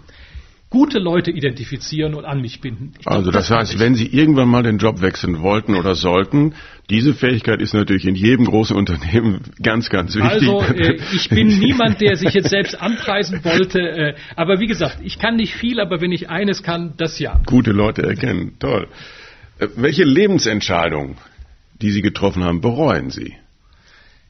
gute 0.74 0.98
Leute 0.98 1.30
identifizieren 1.30 2.14
und 2.14 2.24
an 2.24 2.40
mich 2.40 2.60
binden. 2.60 2.94
Ich 2.98 3.06
also 3.06 3.30
das, 3.30 3.46
das 3.46 3.56
heißt, 3.56 3.78
wenn 3.78 3.94
Sie 3.94 4.06
irgendwann 4.06 4.48
mal 4.48 4.64
den 4.64 4.78
Job 4.78 5.02
wechseln 5.02 5.40
wollten 5.40 5.76
oder 5.76 5.94
sollten, 5.94 6.54
diese 6.90 7.14
Fähigkeit 7.14 7.62
ist 7.62 7.74
natürlich 7.74 8.06
in 8.06 8.16
jedem 8.16 8.44
großen 8.44 8.76
Unternehmen 8.82 9.40
ganz, 9.62 9.88
ganz 9.88 10.16
wichtig. 10.16 10.48
Also 10.48 10.62
äh, 10.62 10.98
ich 11.12 11.28
bin 11.28 11.46
niemand, 11.60 12.00
der 12.00 12.16
sich 12.16 12.34
jetzt 12.34 12.50
selbst 12.50 12.74
anpreisen 12.74 13.44
wollte, 13.44 13.78
äh, 13.78 14.14
aber 14.34 14.58
wie 14.58 14.66
gesagt, 14.66 14.98
ich 15.04 15.20
kann 15.20 15.36
nicht 15.36 15.54
viel, 15.54 15.78
aber 15.78 16.00
wenn 16.00 16.10
ich 16.10 16.28
eines 16.28 16.64
kann, 16.64 16.94
das 16.96 17.20
ja. 17.20 17.40
Gute 17.46 17.70
Leute 17.70 18.02
erkennen, 18.02 18.56
toll. 18.58 18.88
Äh, 19.60 19.68
welche 19.76 20.02
Lebensentscheidung, 20.02 21.18
die 21.80 21.92
Sie 21.92 22.02
getroffen 22.02 22.42
haben, 22.42 22.60
bereuen 22.60 23.10
Sie? 23.10 23.34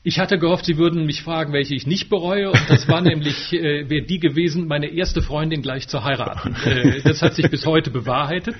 Ich 0.06 0.18
hatte 0.18 0.38
gehofft, 0.38 0.66
Sie 0.66 0.76
würden 0.76 1.06
mich 1.06 1.22
fragen, 1.22 1.54
welche 1.54 1.74
ich 1.74 1.86
nicht 1.86 2.10
bereue. 2.10 2.50
Und 2.50 2.60
das 2.68 2.86
war 2.88 3.00
nämlich, 3.00 3.54
äh, 3.54 3.88
wäre 3.88 4.04
die 4.04 4.18
gewesen, 4.18 4.68
meine 4.68 4.88
erste 4.88 5.22
Freundin 5.22 5.62
gleich 5.62 5.88
zu 5.88 6.04
heiraten. 6.04 6.54
Äh, 6.64 7.00
das 7.02 7.22
hat 7.22 7.34
sich 7.34 7.50
bis 7.50 7.66
heute 7.66 7.90
bewahrheitet. 7.90 8.54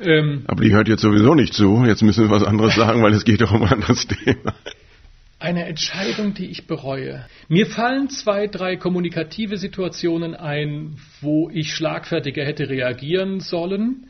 Ähm, 0.00 0.42
Aber 0.46 0.64
die 0.64 0.72
hört 0.72 0.88
jetzt 0.88 1.02
sowieso 1.02 1.34
nicht 1.34 1.54
zu. 1.54 1.84
Jetzt 1.84 2.02
müssen 2.02 2.24
wir 2.24 2.30
was 2.30 2.42
anderes 2.42 2.74
sagen, 2.74 3.02
weil 3.02 3.12
es 3.12 3.24
geht 3.24 3.40
doch 3.40 3.52
um 3.52 3.62
ein 3.62 3.72
anderes 3.72 4.06
Thema. 4.06 4.54
Eine 5.38 5.64
Entscheidung, 5.64 6.34
die 6.34 6.46
ich 6.46 6.66
bereue. 6.66 7.26
Mir 7.48 7.66
fallen 7.66 8.08
zwei, 8.10 8.46
drei 8.46 8.76
kommunikative 8.76 9.56
Situationen 9.56 10.34
ein, 10.34 10.96
wo 11.20 11.50
ich 11.50 11.74
schlagfertiger 11.74 12.44
hätte 12.44 12.68
reagieren 12.68 13.40
sollen. 13.40 14.08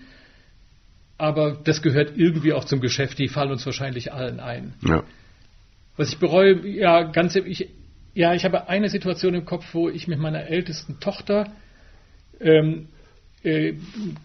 Aber 1.19 1.59
das 1.65 1.83
gehört 1.83 2.13
irgendwie 2.17 2.53
auch 2.53 2.65
zum 2.65 2.81
Geschäft. 2.81 3.19
Die 3.19 3.29
fallen 3.29 3.53
uns 3.53 3.65
wahrscheinlich 3.67 4.13
allen 4.13 4.41
ein. 4.41 4.75
Ja. 4.87 5.05
Was 5.97 6.11
ich 6.11 6.19
bereue, 6.19 6.67
ja, 6.67 7.03
ganz, 7.03 7.37
ich, 7.37 7.69
ja, 8.15 8.35
ich 8.35 8.45
habe 8.45 8.69
eine 8.69 8.89
Situation 8.89 9.35
im 9.35 9.45
Kopf, 9.45 9.65
wo 9.73 9.89
ich 9.89 10.09
mit 10.09 10.19
meiner 10.19 10.47
ältesten 10.47 11.01
Tochter 11.01 11.53
ähm, 12.41 12.89
äh, 13.45 13.75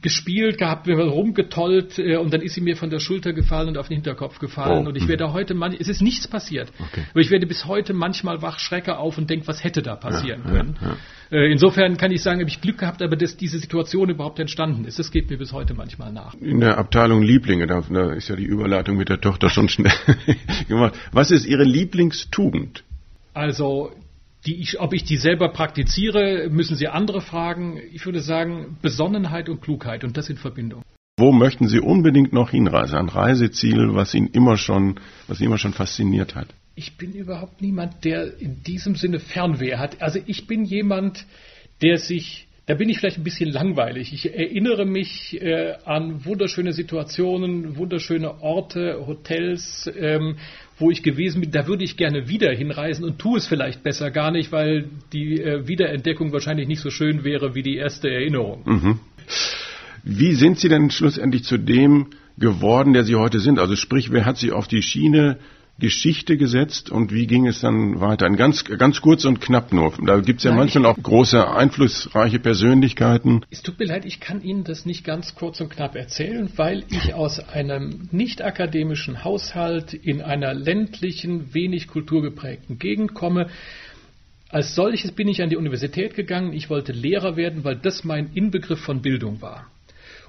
gespielt 0.01 0.57
gehabt, 0.57 0.87
wir 0.87 0.97
haben 0.97 1.09
rumgetollt 1.09 1.97
äh, 1.97 2.17
und 2.17 2.33
dann 2.33 2.41
ist 2.41 2.53
sie 2.55 2.61
mir 2.61 2.77
von 2.77 2.89
der 2.89 2.99
Schulter 2.99 3.33
gefallen 3.33 3.69
und 3.69 3.77
auf 3.77 3.87
den 3.87 3.95
Hinterkopf 3.95 4.39
gefallen. 4.39 4.85
Oh. 4.85 4.89
Und 4.89 4.95
ich 4.95 5.07
werde 5.07 5.33
heute, 5.33 5.53
man, 5.53 5.73
es 5.73 5.87
ist 5.87 6.01
nichts 6.01 6.27
passiert, 6.27 6.71
okay. 6.79 7.03
aber 7.09 7.19
ich 7.19 7.31
werde 7.31 7.47
bis 7.47 7.65
heute 7.65 7.93
manchmal 7.93 8.41
wach, 8.41 8.59
schrecke 8.59 8.97
auf 8.97 9.17
und 9.17 9.29
denke, 9.29 9.47
was 9.47 9.63
hätte 9.63 9.81
da 9.81 9.95
passieren 9.95 10.41
ja, 10.45 10.51
können. 10.51 10.77
Ja, 10.81 10.87
ja. 11.31 11.37
Äh, 11.37 11.51
insofern 11.51 11.97
kann 11.97 12.11
ich 12.11 12.21
sagen, 12.21 12.39
habe 12.39 12.49
ich 12.49 12.61
Glück 12.61 12.77
gehabt, 12.77 13.01
aber 13.01 13.15
dass 13.15 13.35
diese 13.37 13.59
Situation 13.59 14.09
überhaupt 14.09 14.39
entstanden 14.39 14.85
ist, 14.85 14.99
das 14.99 15.11
geht 15.11 15.29
mir 15.29 15.37
bis 15.37 15.51
heute 15.51 15.73
manchmal 15.73 16.11
nach. 16.13 16.35
In 16.35 16.59
der 16.59 16.77
Abteilung 16.77 17.21
Lieblinge, 17.21 17.67
da, 17.67 17.81
da 17.89 18.13
ist 18.13 18.29
ja 18.29 18.35
die 18.35 18.45
Überleitung 18.45 18.97
mit 18.97 19.09
der 19.09 19.19
Tochter 19.19 19.49
schon 19.49 19.67
schnell 19.67 19.93
gemacht. 20.67 20.93
Was 21.11 21.31
ist 21.31 21.45
Ihre 21.45 21.63
Lieblingstugend? 21.63 22.83
Also 23.33 23.91
die 24.47 24.55
ich, 24.55 24.79
ob 24.79 24.93
ich 24.93 25.03
die 25.03 25.17
selber 25.17 25.49
praktiziere, 25.49 26.49
müssen 26.49 26.75
Sie 26.75 26.87
andere 26.87 27.21
fragen. 27.21 27.79
Ich 27.93 28.05
würde 28.05 28.21
sagen, 28.21 28.77
Besonnenheit 28.81 29.49
und 29.49 29.61
Klugheit 29.61 30.03
und 30.03 30.15
das 30.17 30.29
in 30.29 30.37
Verbindung. 30.37 30.83
Wo 31.19 31.31
möchten 31.31 31.67
Sie 31.67 31.79
unbedingt 31.79 32.31
noch 32.31 32.51
hinreisen? 32.51 32.95
Ein 32.95 33.09
Reiseziel, 33.09 33.93
was 33.93 34.13
Ihnen 34.13 34.27
immer 34.27 34.55
schon, 34.55 34.99
was 35.27 35.39
Sie 35.39 35.45
immer 35.45 35.57
schon 35.57 35.73
fasziniert 35.73 36.35
hat? 36.35 36.47
Ich 36.75 36.95
bin 36.95 37.13
überhaupt 37.13 37.61
niemand, 37.61 38.05
der 38.05 38.39
in 38.39 38.63
diesem 38.63 38.95
Sinne 38.95 39.19
Fernweh 39.19 39.77
hat. 39.77 40.01
Also 40.01 40.19
ich 40.25 40.47
bin 40.47 40.63
jemand, 40.63 41.25
der 41.81 41.97
sich 41.97 42.47
da 42.67 42.75
bin 42.75 42.89
ich 42.89 42.99
vielleicht 42.99 43.17
ein 43.17 43.23
bisschen 43.23 43.49
langweilig. 43.49 44.11
Ich 44.11 44.35
erinnere 44.35 44.85
mich 44.85 45.41
äh, 45.41 45.75
an 45.85 46.25
wunderschöne 46.25 46.73
Situationen, 46.73 47.77
wunderschöne 47.77 48.41
Orte, 48.41 49.07
Hotels, 49.07 49.89
ähm, 49.97 50.35
wo 50.79 50.91
ich 50.91 51.03
gewesen 51.03 51.41
bin. 51.41 51.51
Da 51.51 51.67
würde 51.67 51.83
ich 51.83 51.97
gerne 51.97 52.29
wieder 52.29 52.51
hinreisen 52.51 53.03
und 53.03 53.19
tue 53.19 53.37
es 53.37 53.47
vielleicht 53.47 53.83
besser 53.83 54.11
gar 54.11 54.31
nicht, 54.31 54.51
weil 54.51 54.89
die 55.13 55.41
äh, 55.41 55.67
Wiederentdeckung 55.67 56.31
wahrscheinlich 56.31 56.67
nicht 56.67 56.81
so 56.81 56.89
schön 56.89 57.23
wäre 57.23 57.55
wie 57.55 57.63
die 57.63 57.75
erste 57.75 58.09
Erinnerung. 58.09 58.61
Mhm. 58.65 58.99
Wie 60.03 60.33
sind 60.35 60.59
Sie 60.59 60.69
denn 60.69 60.89
schlussendlich 60.89 61.43
zu 61.43 61.57
dem 61.57 62.07
geworden, 62.37 62.93
der 62.93 63.03
Sie 63.03 63.15
heute 63.15 63.39
sind? 63.39 63.59
Also 63.59 63.75
sprich, 63.75 64.11
wer 64.11 64.25
hat 64.25 64.37
Sie 64.37 64.51
auf 64.51 64.67
die 64.67 64.81
Schiene 64.81 65.37
Geschichte 65.79 66.37
gesetzt 66.37 66.89
und 66.89 67.11
wie 67.13 67.27
ging 67.27 67.45
es 67.45 67.61
dann 67.61 67.99
weiter? 68.01 68.25
Ein 68.25 68.35
ganz, 68.35 68.63
ganz 68.65 69.01
kurz 69.01 69.25
und 69.25 69.39
knapp 69.39 69.71
nur. 69.71 69.93
Da 70.05 70.19
gibt 70.19 70.39
es 70.39 70.43
ja 70.43 70.51
Nein, 70.51 70.59
manchmal 70.61 70.85
auch 70.87 70.97
große, 71.01 71.49
einflussreiche 71.49 72.39
Persönlichkeiten. 72.39 73.45
Es 73.51 73.61
tut 73.61 73.77
mir 73.77 73.85
leid, 73.85 74.05
ich 74.05 74.19
kann 74.19 74.41
Ihnen 74.41 74.63
das 74.63 74.85
nicht 74.85 75.03
ganz 75.03 75.35
kurz 75.35 75.61
und 75.61 75.69
knapp 75.69 75.95
erzählen, 75.95 76.49
weil 76.55 76.83
ich 76.89 77.13
aus 77.13 77.39
einem 77.39 78.09
nicht 78.11 78.41
akademischen 78.41 79.23
Haushalt 79.23 79.93
in 79.93 80.21
einer 80.21 80.53
ländlichen, 80.53 81.53
wenig 81.53 81.87
kulturgeprägten 81.87 82.79
Gegend 82.79 83.13
komme. 83.13 83.47
Als 84.49 84.73
solches 84.73 85.11
bin 85.11 85.27
ich 85.27 85.41
an 85.41 85.49
die 85.49 85.57
Universität 85.57 86.15
gegangen. 86.15 86.53
Ich 86.53 86.69
wollte 86.69 86.91
Lehrer 86.91 87.35
werden, 87.35 87.63
weil 87.63 87.75
das 87.75 88.03
mein 88.03 88.31
Inbegriff 88.33 88.79
von 88.79 89.01
Bildung 89.01 89.41
war 89.41 89.67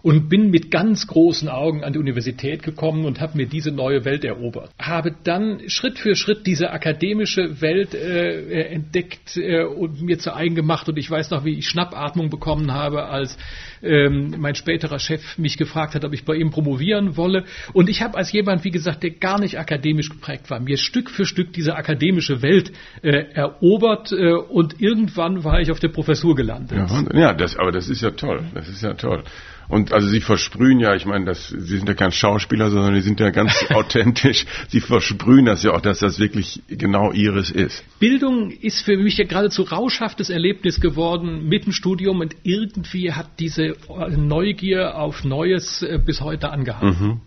und 0.03 0.29
bin 0.29 0.51
mit 0.51 0.71
ganz 0.71 1.07
großen 1.07 1.49
Augen 1.49 1.85
an 1.85 1.93
die 1.93 1.99
Universität 1.99 2.63
gekommen 2.63 3.05
und 3.05 3.21
habe 3.21 3.37
mir 3.37 3.47
diese 3.47 3.71
neue 3.71 4.05
Welt 4.05 4.25
erobert. 4.25 4.71
Habe 4.79 5.15
dann 5.25 5.61
Schritt 5.69 5.99
für 5.99 6.15
Schritt 6.15 6.47
diese 6.47 6.71
akademische 6.71 7.61
Welt 7.61 7.95
äh, 7.95 8.63
entdeckt 8.69 9.37
äh, 9.37 9.65
und 9.65 10.03
mir 10.03 10.19
zu 10.19 10.35
eigen 10.35 10.55
gemacht 10.55 10.89
und 10.89 10.99
ich 10.99 11.11
weiß 11.11 11.31
noch, 11.31 11.45
wie 11.45 11.59
ich 11.59 11.69
Schnappatmung 11.69 12.31
bekommen 12.31 12.73
habe, 12.73 13.07
als 13.07 13.37
ähm, 13.83 14.35
mein 14.39 14.55
späterer 14.55 14.99
Chef 14.99 15.39
mich 15.39 15.57
gefragt 15.57 15.95
hat, 15.95 16.05
ob 16.05 16.13
ich 16.13 16.25
bei 16.25 16.35
ihm 16.35 16.51
promovieren 16.51 17.17
wolle. 17.17 17.45
Und 17.73 17.89
ich 17.89 18.03
habe 18.03 18.17
als 18.17 18.33
jemand, 18.33 18.65
wie 18.65 18.71
gesagt, 18.71 19.03
der 19.03 19.11
gar 19.11 19.41
nicht 19.41 19.59
akademisch 19.59 20.09
geprägt 20.09 20.51
war, 20.51 20.61
mir 20.61 20.77
Stück 20.77 21.11
für 21.11 21.25
Stück 21.25 21.53
diese 21.53 21.77
akademische 21.77 22.43
Welt 22.43 22.73
äh, 23.03 23.25
erobert 23.33 24.13
äh, 24.13 24.33
und 24.33 24.81
irgendwann 24.81 25.45
war 25.45 25.61
ich 25.61 25.71
auf 25.71 25.81
der 25.81 25.89
Professur 25.89 26.35
gelandet. 26.35 26.79
Ja, 26.79 27.19
ja 27.19 27.35
das, 27.35 27.57
aber 27.57 27.73
das 27.73 27.89
ist 27.89 28.03
ja 28.03 28.11
toll. 28.11 28.45
Das 28.55 28.69
ist 28.69 28.83
ja 28.83 28.95
toll. 28.95 29.23
Und 29.69 29.93
also 29.93 30.09
sie 30.09 30.21
versprühen 30.21 30.81
ja, 30.81 30.95
ich 30.95 31.05
meine, 31.05 31.27
das, 31.27 31.49
sie 31.49 31.77
sind 31.77 31.89
ja 31.89 31.95
kein 31.95 32.13
Schauspieler, 32.13 32.71
sondern 32.71 32.95
sie 32.95 33.03
sind 33.03 33.21
ja 33.21 33.31
ganz 33.31 33.67
authentisch. 33.71 34.47
Sie 34.69 34.81
versprühen 34.81 35.45
das 35.45 35.63
ja 35.63 35.73
auch, 35.73 35.81
dass 35.81 35.99
das 35.99 36.19
wirklich 36.19 36.63
genau 36.69 37.13
ihres 37.13 37.51
ist. 37.51 37.85
Bildung 37.99 38.51
ist 38.51 38.81
für 38.83 38.97
mich 38.97 39.19
ja 39.19 39.27
geradezu 39.27 39.63
rauschhaftes 39.63 40.31
Erlebnis 40.31 40.81
geworden 40.81 41.49
mit 41.49 41.67
dem 41.67 41.73
Studium 41.73 42.21
und 42.21 42.35
irgendwie 42.43 43.13
hat 43.13 43.39
diese 43.39 43.77
Neugier 44.17 44.97
auf 44.97 45.25
Neues 45.25 45.83
äh, 45.83 45.99
bis 46.05 46.21
heute 46.21 46.51
angehalten. 46.51 47.07
Mhm. 47.07 47.21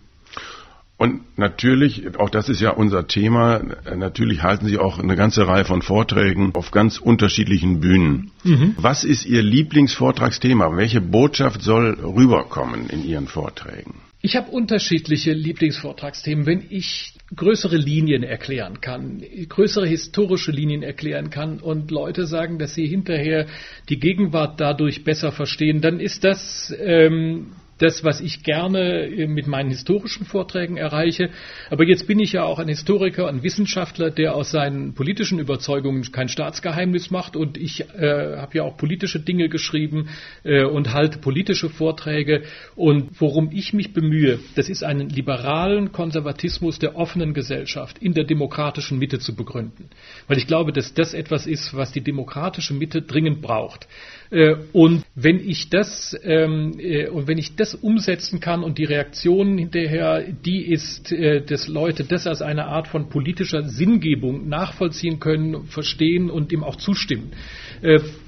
Und 0.96 1.36
natürlich, 1.36 2.16
auch 2.18 2.30
das 2.30 2.48
ist 2.48 2.60
ja 2.60 2.70
unser 2.70 3.08
Thema, 3.08 3.60
natürlich 3.96 4.42
halten 4.42 4.66
Sie 4.66 4.78
auch 4.78 4.98
eine 4.98 5.16
ganze 5.16 5.48
Reihe 5.48 5.64
von 5.64 5.82
Vorträgen 5.82 6.54
auf 6.54 6.70
ganz 6.70 6.98
unterschiedlichen 6.98 7.80
Bühnen. 7.80 8.30
Mhm. 8.44 8.74
Was 8.76 9.02
ist 9.02 9.26
Ihr 9.26 9.42
Lieblingsvortragsthema? 9.42 10.76
Welche 10.76 11.00
Botschaft 11.00 11.62
soll 11.62 11.98
rüberkommen 12.00 12.88
in 12.88 13.04
Ihren 13.04 13.26
Vorträgen? 13.26 13.94
Ich 14.24 14.36
habe 14.36 14.52
unterschiedliche 14.52 15.32
Lieblingsvortragsthemen. 15.32 16.46
Wenn 16.46 16.66
ich 16.70 17.14
größere 17.34 17.76
Linien 17.76 18.22
erklären 18.22 18.80
kann, 18.80 19.20
größere 19.48 19.86
historische 19.86 20.52
Linien 20.52 20.84
erklären 20.84 21.30
kann 21.30 21.58
und 21.58 21.90
Leute 21.90 22.26
sagen, 22.26 22.60
dass 22.60 22.74
sie 22.74 22.86
hinterher 22.86 23.46
die 23.88 23.98
Gegenwart 23.98 24.60
dadurch 24.60 25.02
besser 25.02 25.32
verstehen, 25.32 25.80
dann 25.80 25.98
ist 25.98 26.22
das 26.22 26.72
ähm, 26.78 27.48
das, 27.82 28.04
was 28.04 28.20
ich 28.20 28.42
gerne 28.42 29.06
äh, 29.06 29.26
mit 29.26 29.46
meinen 29.46 29.70
historischen 29.70 30.24
Vorträgen 30.24 30.76
erreiche. 30.76 31.30
Aber 31.68 31.84
jetzt 31.84 32.06
bin 32.06 32.20
ich 32.20 32.32
ja 32.32 32.44
auch 32.44 32.58
ein 32.58 32.68
Historiker, 32.68 33.28
ein 33.28 33.42
Wissenschaftler, 33.42 34.10
der 34.10 34.34
aus 34.36 34.52
seinen 34.52 34.94
politischen 34.94 35.38
Überzeugungen 35.38 36.10
kein 36.12 36.28
Staatsgeheimnis 36.28 37.10
macht. 37.10 37.34
Und 37.36 37.58
ich 37.58 37.80
äh, 37.80 38.36
habe 38.36 38.58
ja 38.58 38.62
auch 38.62 38.76
politische 38.76 39.18
Dinge 39.18 39.48
geschrieben 39.48 40.08
äh, 40.44 40.64
und 40.64 40.92
halte 40.92 41.18
politische 41.18 41.68
Vorträge. 41.68 42.42
Und 42.76 43.20
worum 43.20 43.50
ich 43.52 43.72
mich 43.72 43.92
bemühe, 43.92 44.38
das 44.54 44.68
ist 44.68 44.84
einen 44.84 45.08
liberalen 45.08 45.90
Konservatismus 45.90 46.78
der 46.78 46.96
offenen 46.96 47.34
Gesellschaft 47.34 47.98
in 47.98 48.14
der 48.14 48.24
demokratischen 48.24 48.98
Mitte 48.98 49.18
zu 49.18 49.34
begründen. 49.34 49.90
Weil 50.28 50.38
ich 50.38 50.46
glaube, 50.46 50.72
dass 50.72 50.94
das 50.94 51.14
etwas 51.14 51.46
ist, 51.46 51.74
was 51.74 51.90
die 51.90 52.00
demokratische 52.00 52.74
Mitte 52.74 53.02
dringend 53.02 53.42
braucht. 53.42 53.88
Äh, 54.32 54.56
und 54.72 55.04
wenn 55.14 55.38
ich 55.46 55.68
das 55.68 56.18
ähm, 56.24 56.72
äh, 56.78 57.08
und 57.08 57.28
wenn 57.28 57.36
ich 57.36 57.54
das 57.54 57.74
umsetzen 57.74 58.40
kann 58.40 58.64
und 58.64 58.78
die 58.78 58.84
Reaktion 58.84 59.58
hinterher 59.58 60.24
die 60.44 60.72
ist, 60.72 61.12
äh, 61.12 61.44
dass 61.44 61.68
Leute 61.68 62.04
das 62.04 62.26
als 62.26 62.40
eine 62.40 62.64
Art 62.64 62.88
von 62.88 63.10
politischer 63.10 63.62
Sinngebung 63.64 64.48
nachvollziehen 64.48 65.20
können, 65.20 65.66
verstehen 65.66 66.30
und 66.30 66.50
dem 66.50 66.64
auch 66.64 66.76
zustimmen, 66.76 67.32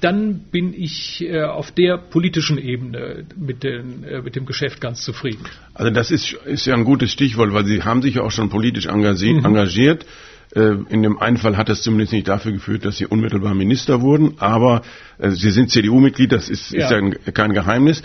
dann 0.01 0.41
bin 0.51 0.73
ich 0.73 1.25
auf 1.31 1.71
der 1.71 1.97
politischen 1.97 2.57
Ebene 2.57 3.25
mit, 3.37 3.63
den, 3.63 4.03
mit 4.23 4.35
dem 4.35 4.45
Geschäft 4.45 4.81
ganz 4.81 5.01
zufrieden. 5.01 5.45
Also 5.73 5.91
das 5.91 6.11
ist, 6.11 6.33
ist 6.45 6.65
ja 6.65 6.73
ein 6.73 6.83
gutes 6.83 7.11
Stichwort, 7.11 7.53
weil 7.53 7.65
Sie 7.65 7.81
haben 7.81 8.01
sich 8.01 8.15
ja 8.15 8.23
auch 8.23 8.31
schon 8.31 8.49
politisch 8.49 8.87
engagiert. 8.87 9.37
Mhm. 9.37 9.45
engagiert 9.45 10.05
in 10.55 11.03
dem 11.03 11.19
einen 11.19 11.37
Fall 11.37 11.57
hat 11.57 11.69
es 11.69 11.81
zumindest 11.81 12.13
nicht 12.13 12.27
dafür 12.29 12.53
geführt, 12.53 12.85
dass 12.85 12.97
Sie 12.97 13.05
unmittelbar 13.05 13.53
Minister 13.53 14.01
wurden, 14.01 14.35
aber 14.39 14.83
äh, 15.17 15.31
Sie 15.31 15.51
sind 15.51 15.69
CDU-Mitglied, 15.69 16.31
das 16.31 16.49
ist 16.49 16.71
ja. 16.71 16.85
ist 16.85 16.91
ja 17.25 17.31
kein 17.31 17.53
Geheimnis. 17.53 18.03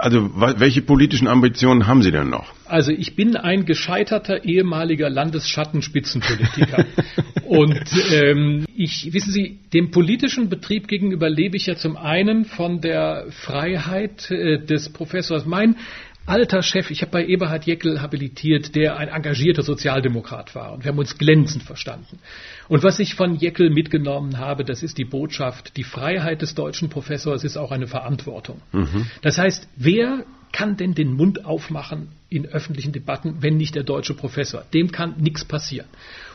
Also 0.00 0.30
welche 0.34 0.82
politischen 0.82 1.28
Ambitionen 1.28 1.86
haben 1.86 2.02
Sie 2.02 2.10
denn 2.10 2.28
noch? 2.30 2.52
Also 2.66 2.90
ich 2.92 3.14
bin 3.14 3.36
ein 3.36 3.66
gescheiterter 3.66 4.44
ehemaliger 4.44 5.10
Landesschattenspitzenpolitiker. 5.10 6.86
und 7.44 7.80
ähm, 8.12 8.64
ich, 8.74 9.12
wissen 9.12 9.32
Sie, 9.32 9.58
dem 9.72 9.90
politischen 9.90 10.48
Betrieb 10.48 10.88
gegenüber 10.88 11.28
lebe 11.28 11.56
ich 11.56 11.66
ja 11.66 11.76
zum 11.76 11.96
einen 11.96 12.44
von 12.44 12.80
der 12.80 13.26
Freiheit 13.30 14.30
äh, 14.30 14.64
des 14.64 14.88
Professors. 14.88 15.46
Mein 15.46 15.76
alter 16.26 16.62
Chef, 16.62 16.90
ich 16.90 17.02
habe 17.02 17.12
bei 17.12 17.26
Eberhard 17.26 17.64
Jeckel 17.64 18.00
habilitiert, 18.00 18.74
der 18.74 18.96
ein 18.96 19.08
engagierter 19.08 19.62
Sozialdemokrat 19.62 20.54
war. 20.54 20.72
Und 20.72 20.84
wir 20.84 20.90
haben 20.90 20.98
uns 20.98 21.18
glänzend 21.18 21.62
verstanden. 21.62 22.18
Und 22.68 22.82
was 22.82 22.98
ich 22.98 23.14
von 23.14 23.36
Jeckel 23.36 23.70
mitgenommen 23.70 24.38
habe, 24.38 24.64
das 24.64 24.82
ist 24.82 24.98
die 24.98 25.04
Botschaft, 25.04 25.76
die 25.76 25.84
Freiheit 25.84 26.42
des 26.42 26.54
deutschen 26.54 26.88
Professors 26.88 27.44
ist 27.44 27.56
auch 27.56 27.72
eine 27.72 27.86
Verantwortung. 27.86 28.60
Mhm. 28.72 29.06
Das 29.22 29.38
heißt, 29.38 29.68
wer 29.76 30.24
kann 30.52 30.76
denn 30.76 30.94
den 30.94 31.12
Mund 31.12 31.44
aufmachen 31.44 32.08
in 32.28 32.46
öffentlichen 32.46 32.92
Debatten, 32.92 33.36
wenn 33.40 33.56
nicht 33.56 33.74
der 33.74 33.84
deutsche 33.84 34.14
Professor? 34.14 34.64
Dem 34.72 34.92
kann 34.92 35.16
nichts 35.18 35.44
passieren. 35.44 35.88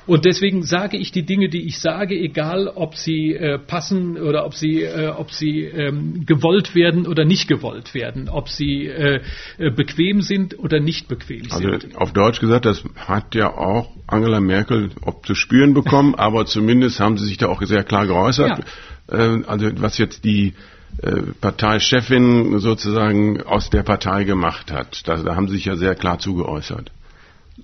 Und 0.07 0.23
deswegen 0.25 0.63
sage 0.63 0.97
ich 0.97 1.11
die 1.11 1.23
Dinge, 1.23 1.49
die 1.49 1.67
ich 1.67 1.79
sage, 1.79 2.15
egal 2.15 2.67
ob 2.67 2.95
sie 2.95 3.33
äh, 3.33 3.59
passen 3.59 4.17
oder 4.17 4.45
ob 4.45 4.53
sie, 4.53 4.81
äh, 4.81 5.09
ob 5.09 5.31
sie 5.31 5.63
ähm, 5.63 6.25
gewollt 6.25 6.73
werden 6.75 7.05
oder 7.05 7.25
nicht 7.25 7.47
gewollt 7.47 7.93
werden, 7.93 8.29
ob 8.29 8.49
sie 8.49 8.87
äh, 8.87 9.21
äh 9.57 9.69
bequem 9.69 10.21
sind 10.21 10.57
oder 10.57 10.79
nicht 10.79 11.09
bequem 11.09 11.43
also 11.51 11.69
sind. 11.69 11.85
Also 11.85 11.97
auf 11.97 12.13
Deutsch 12.13 12.39
gesagt, 12.39 12.65
das 12.65 12.83
hat 12.95 13.35
ja 13.35 13.53
auch 13.53 13.91
Angela 14.07 14.39
Merkel 14.39 14.91
ob 15.01 15.25
zu 15.25 15.35
spüren 15.35 15.73
bekommen, 15.73 16.15
aber 16.17 16.45
zumindest 16.45 16.99
haben 17.01 17.17
sie 17.17 17.25
sich 17.25 17.37
da 17.37 17.47
auch 17.47 17.61
sehr 17.61 17.83
klar 17.83 18.07
geäußert. 18.07 18.63
Ja. 19.11 19.35
Äh, 19.35 19.43
also 19.45 19.69
was 19.75 19.97
jetzt 19.97 20.23
die 20.23 20.53
äh, 21.01 21.21
Parteichefin 21.41 22.59
sozusagen 22.59 23.43
aus 23.43 23.69
der 23.69 23.83
Partei 23.83 24.23
gemacht 24.23 24.71
hat. 24.71 25.07
Da, 25.07 25.17
da 25.17 25.35
haben 25.35 25.47
sie 25.47 25.55
sich 25.55 25.65
ja 25.65 25.75
sehr 25.75 25.95
klar 25.95 26.17
zugeäußert. 26.17 26.91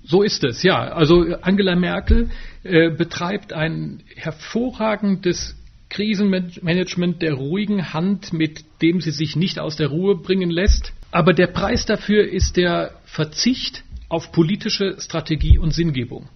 So 0.02 0.22
ist 0.22 0.44
es, 0.44 0.62
ja. 0.62 0.92
Also 0.92 1.24
Angela 1.40 1.76
Merkel 1.76 2.30
äh, 2.62 2.90
betreibt 2.90 3.52
ein 3.52 4.02
hervorragendes 4.16 5.56
Krisenmanagement 5.88 7.22
der 7.22 7.34
ruhigen 7.34 7.92
Hand, 7.92 8.32
mit 8.32 8.64
dem 8.82 9.00
sie 9.00 9.12
sich 9.12 9.36
nicht 9.36 9.60
aus 9.60 9.76
der 9.76 9.88
Ruhe 9.88 10.16
bringen 10.16 10.50
lässt. 10.50 10.92
Aber 11.12 11.32
der 11.32 11.46
Preis 11.46 11.86
dafür 11.86 12.28
ist 12.28 12.56
der 12.56 12.92
Verzicht 13.04 13.84
auf 14.08 14.32
politische 14.32 14.96
Strategie 14.98 15.58
und 15.58 15.72
Sinngebung. 15.72 16.28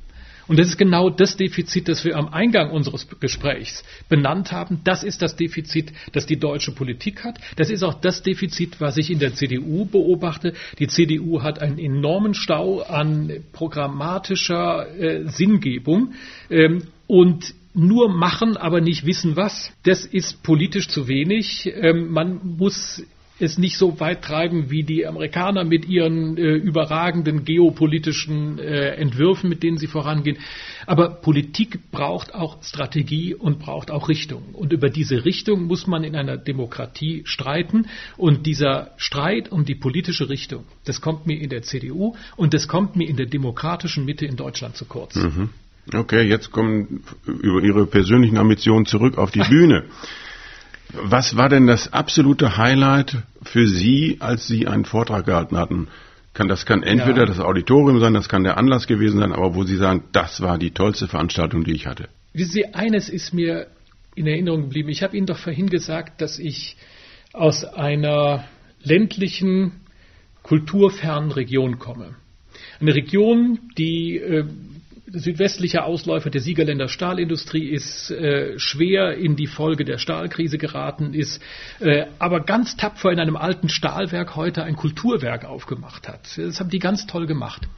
Und 0.49 0.59
das 0.59 0.69
ist 0.69 0.79
genau 0.79 1.11
das 1.11 1.37
Defizit, 1.37 1.89
das 1.89 2.05
wir 2.05 2.17
am 2.17 2.29
Eingang 2.29 2.71
unseres 2.71 3.07
Gesprächs 3.21 3.85
benannt 4.09 4.51
haben. 4.51 4.81
Das 4.83 5.05
ist 5.05 5.23
das 5.23 5.37
Defizit, 5.37 5.93
das 6.13 6.27
die 6.27 6.39
deutsche 6.39 6.73
Politik 6.73 7.23
hat. 7.25 7.39
Das 7.57 7.71
ist 7.71 7.83
auch 7.83 7.95
das 7.95 8.23
Defizit, 8.23 8.81
was 8.81 8.97
ich 8.97 9.11
in 9.11 9.19
der 9.19 9.35
CDU 9.35 9.85
beobachte. 9.85 10.55
Die 10.79 10.89
CDU 10.89 11.43
hat 11.43 11.61
einen 11.61 11.79
enormen 11.79 12.35
Stau 12.35 12.81
an 12.81 13.31
programmatischer 13.53 14.89
äh, 14.99 15.29
Sinngebung. 15.29 16.15
Ähm, 16.51 16.85
und 17.07 17.55
nur 17.75 18.09
machen, 18.09 18.57
aber 18.57 18.81
nicht 18.81 19.07
wissen 19.07 19.37
was, 19.37 19.73
das 19.85 20.05
ist 20.05 20.43
politisch 20.43 20.89
zu 20.89 21.07
wenig. 21.07 21.71
Ähm, 21.73 22.11
man 22.11 22.41
muss 22.59 23.03
es 23.41 23.59
nicht 23.59 23.77
so 23.79 24.01
weit 24.01 24.23
treiben 24.23 24.71
wie 24.71 24.83
die 24.83 25.07
Amerikaner 25.07 25.65
mit 25.65 25.87
ihren 25.89 26.37
äh, 26.37 26.55
überragenden 26.55 27.45
geopolitischen 27.45 28.59
äh, 28.59 28.95
Entwürfen, 28.97 29.49
mit 29.49 29.63
denen 29.63 29.79
sie 29.79 29.87
vorangehen. 29.87 30.39
Aber 30.87 31.11
Politik 31.11 31.91
braucht 31.91 32.35
auch 32.35 32.63
Strategie 32.63 33.35
und 33.35 33.59
braucht 33.59 33.91
auch 33.91 34.09
Richtung. 34.09 34.43
Und 34.53 34.73
über 34.73 34.91
diese 34.91 35.25
Richtung 35.25 35.65
muss 35.65 35.87
man 35.87 36.05
in 36.05 36.17
einer 36.17 36.37
Demokratie 36.37 37.23
streiten. 37.25 37.87
Und 38.17 38.47
dieser 38.47 38.93
Streit 38.97 39.51
um 39.53 39.65
die 39.65 39.75
politische 39.75 40.29
Richtung, 40.29 40.65
das 40.85 41.01
kommt 41.01 41.27
mir 41.27 41.41
in 41.41 41.51
der 41.51 41.63
CDU 41.63 42.15
und 42.37 42.55
das 42.55 42.69
kommt 42.69 42.97
mir 42.97 43.09
in 43.09 43.17
der 43.17 43.27
demokratischen 43.27 44.05
Mitte 44.05 44.27
in 44.27 44.37
Deutschland 44.37 44.77
zu 44.77 44.85
kurz. 44.85 45.15
Mhm. 45.15 45.51
Okay, 45.95 46.23
jetzt 46.23 46.53
kommen 46.53 47.03
über 47.25 47.63
Ihre 47.63 47.87
persönlichen 47.87 48.37
Ambitionen 48.37 48.85
zurück 48.85 49.17
auf 49.17 49.31
die 49.31 49.41
Bühne. 49.41 49.85
Was 50.93 51.37
war 51.37 51.49
denn 51.49 51.67
das 51.67 51.93
absolute 51.93 52.57
Highlight 52.57 53.17
für 53.43 53.67
Sie, 53.67 54.17
als 54.21 54.47
Sie 54.47 54.67
einen 54.67 54.85
Vortrag 54.85 55.27
gehalten 55.27 55.57
hatten? 55.57 55.89
Kann, 56.33 56.49
das 56.49 56.67
kann 56.67 56.83
entweder 56.83 57.21
ja. 57.21 57.27
das 57.27 57.41
Auditorium 57.41 58.01
sein, 58.01 58.15
das 58.15 58.29
kann 58.29 58.45
der 58.45 58.57
Anlass 58.57 58.87
gewesen 58.87 59.21
sein, 59.21 59.33
aber 59.33 59.55
wo 59.55 59.65
Sie 59.65 59.77
sagen, 59.77 60.05
das 60.13 60.41
war 60.41 60.57
die 60.57 60.71
tollste 60.71 61.09
Veranstaltung, 61.09 61.65
die 61.65 61.73
ich 61.73 61.87
hatte. 61.87 62.09
Wissen 62.33 62.53
Sie, 62.53 62.67
eines 62.75 63.09
ist 63.09 63.35
mir 63.35 63.67
in 64.15 64.27
Erinnerung 64.27 64.63
geblieben. 64.63 64.89
Ich 64.89 65.03
habe 65.03 65.17
Ihnen 65.17 65.27
doch 65.27 65.39
vorhin 65.39 65.69
gesagt, 65.69 66.21
dass 66.21 66.39
ich 66.39 66.77
aus 67.33 67.65
einer 67.65 68.45
ländlichen, 68.83 69.73
kulturfernen 70.43 71.33
Region 71.33 71.79
komme. 71.79 72.15
Eine 72.81 72.95
Region, 72.95 73.59
die 73.77 74.17
äh, 74.17 74.45
südwestlicher 75.13 75.85
Ausläufer 75.85 76.31
der 76.31 76.41
Siegerländer 76.41 76.89
Stahlindustrie 76.89 77.69
ist, 77.69 78.11
äh, 78.11 78.59
schwer 78.59 79.17
in 79.17 79.37
die 79.37 79.47
Folge 79.47 79.85
der 79.85 79.99
Stahlkrise 79.99 80.59
geraten 80.59 81.15
ist, 81.15 81.43
äh, 81.81 82.07
aber 82.19 82.41
ganz 82.41 82.77
tapfer 82.77 83.11
in 83.11 83.21
einem 83.21 83.37
alten 83.37 83.69
Stahlwerk 83.69 84.37
heute 84.37 84.65
ein 84.65 84.77
Kulturwerk 84.77 85.45
aufgemacht 85.45 86.09
hat. 86.09 86.37
Das 86.37 86.61
haben 86.61 86.71
die 86.71 86.79
ganz 86.79 87.07
toll 87.07 87.27
gemacht. 87.27 87.69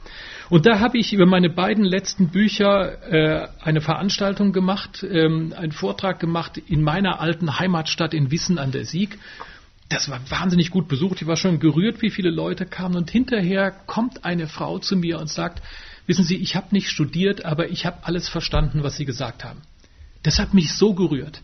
Und 0.49 0.65
da 0.65 0.79
habe 0.79 0.97
ich 0.97 1.13
über 1.13 1.25
meine 1.25 1.49
beiden 1.49 1.85
letzten 1.85 2.29
Bücher 2.29 3.01
äh, 3.11 3.47
eine 3.61 3.81
Veranstaltung 3.81 4.51
gemacht, 4.51 5.05
ähm, 5.09 5.53
einen 5.55 5.71
Vortrag 5.71 6.19
gemacht 6.19 6.57
in 6.57 6.81
meiner 6.81 7.21
alten 7.21 7.59
Heimatstadt 7.59 8.13
in 8.13 8.31
Wissen 8.31 8.57
an 8.57 8.71
der 8.71 8.85
Sieg. 8.85 9.17
Das 9.87 10.09
war 10.09 10.19
wahnsinnig 10.29 10.71
gut 10.71 10.87
besucht. 10.87 11.21
Ich 11.21 11.27
war 11.27 11.35
schon 11.35 11.59
gerührt, 11.59 12.01
wie 12.01 12.09
viele 12.09 12.29
Leute 12.29 12.65
kamen. 12.65 12.95
Und 12.95 13.11
hinterher 13.11 13.71
kommt 13.71 14.23
eine 14.23 14.47
Frau 14.47 14.79
zu 14.79 14.95
mir 14.95 15.19
und 15.19 15.29
sagt, 15.29 15.61
Wissen 16.07 16.25
Sie, 16.25 16.35
ich 16.35 16.55
habe 16.55 16.67
nicht 16.71 16.89
studiert, 16.89 17.45
aber 17.45 17.69
ich 17.69 17.85
habe 17.85 17.99
alles 18.03 18.27
verstanden, 18.29 18.83
was 18.83 18.97
Sie 18.97 19.05
gesagt 19.05 19.43
haben. 19.43 19.61
Das 20.23 20.39
hat 20.39 20.53
mich 20.53 20.73
so 20.73 20.93
gerührt. 20.93 21.41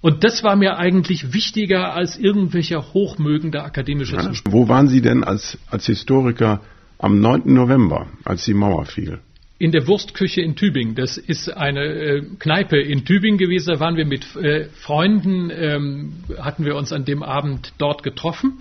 Und 0.00 0.22
das 0.22 0.42
war 0.42 0.54
mir 0.54 0.76
eigentlich 0.76 1.32
wichtiger 1.32 1.94
als 1.94 2.18
irgendwelcher 2.18 2.92
hochmögender 2.92 3.64
akademischer 3.64 4.20
ja, 4.20 4.32
Wo 4.44 4.68
waren 4.68 4.88
Sie 4.88 5.00
denn 5.00 5.24
als, 5.24 5.56
als 5.70 5.86
Historiker 5.86 6.60
am 6.98 7.20
9. 7.20 7.42
November, 7.46 8.08
als 8.24 8.44
die 8.44 8.54
Mauer 8.54 8.84
fiel? 8.84 9.20
In 9.58 9.70
der 9.70 9.86
Wurstküche 9.86 10.40
in 10.40 10.56
Tübingen. 10.56 10.94
Das 10.94 11.16
ist 11.16 11.48
eine 11.48 11.84
äh, 11.84 12.22
Kneipe 12.38 12.78
in 12.78 13.04
Tübingen 13.04 13.38
gewesen. 13.38 13.72
Da 13.72 13.80
waren 13.80 13.96
wir 13.96 14.04
mit 14.04 14.34
äh, 14.36 14.64
Freunden, 14.80 15.50
ähm, 15.50 16.12
hatten 16.38 16.64
wir 16.64 16.74
uns 16.74 16.92
an 16.92 17.04
dem 17.04 17.22
Abend 17.22 17.72
dort 17.78 18.02
getroffen. 18.02 18.58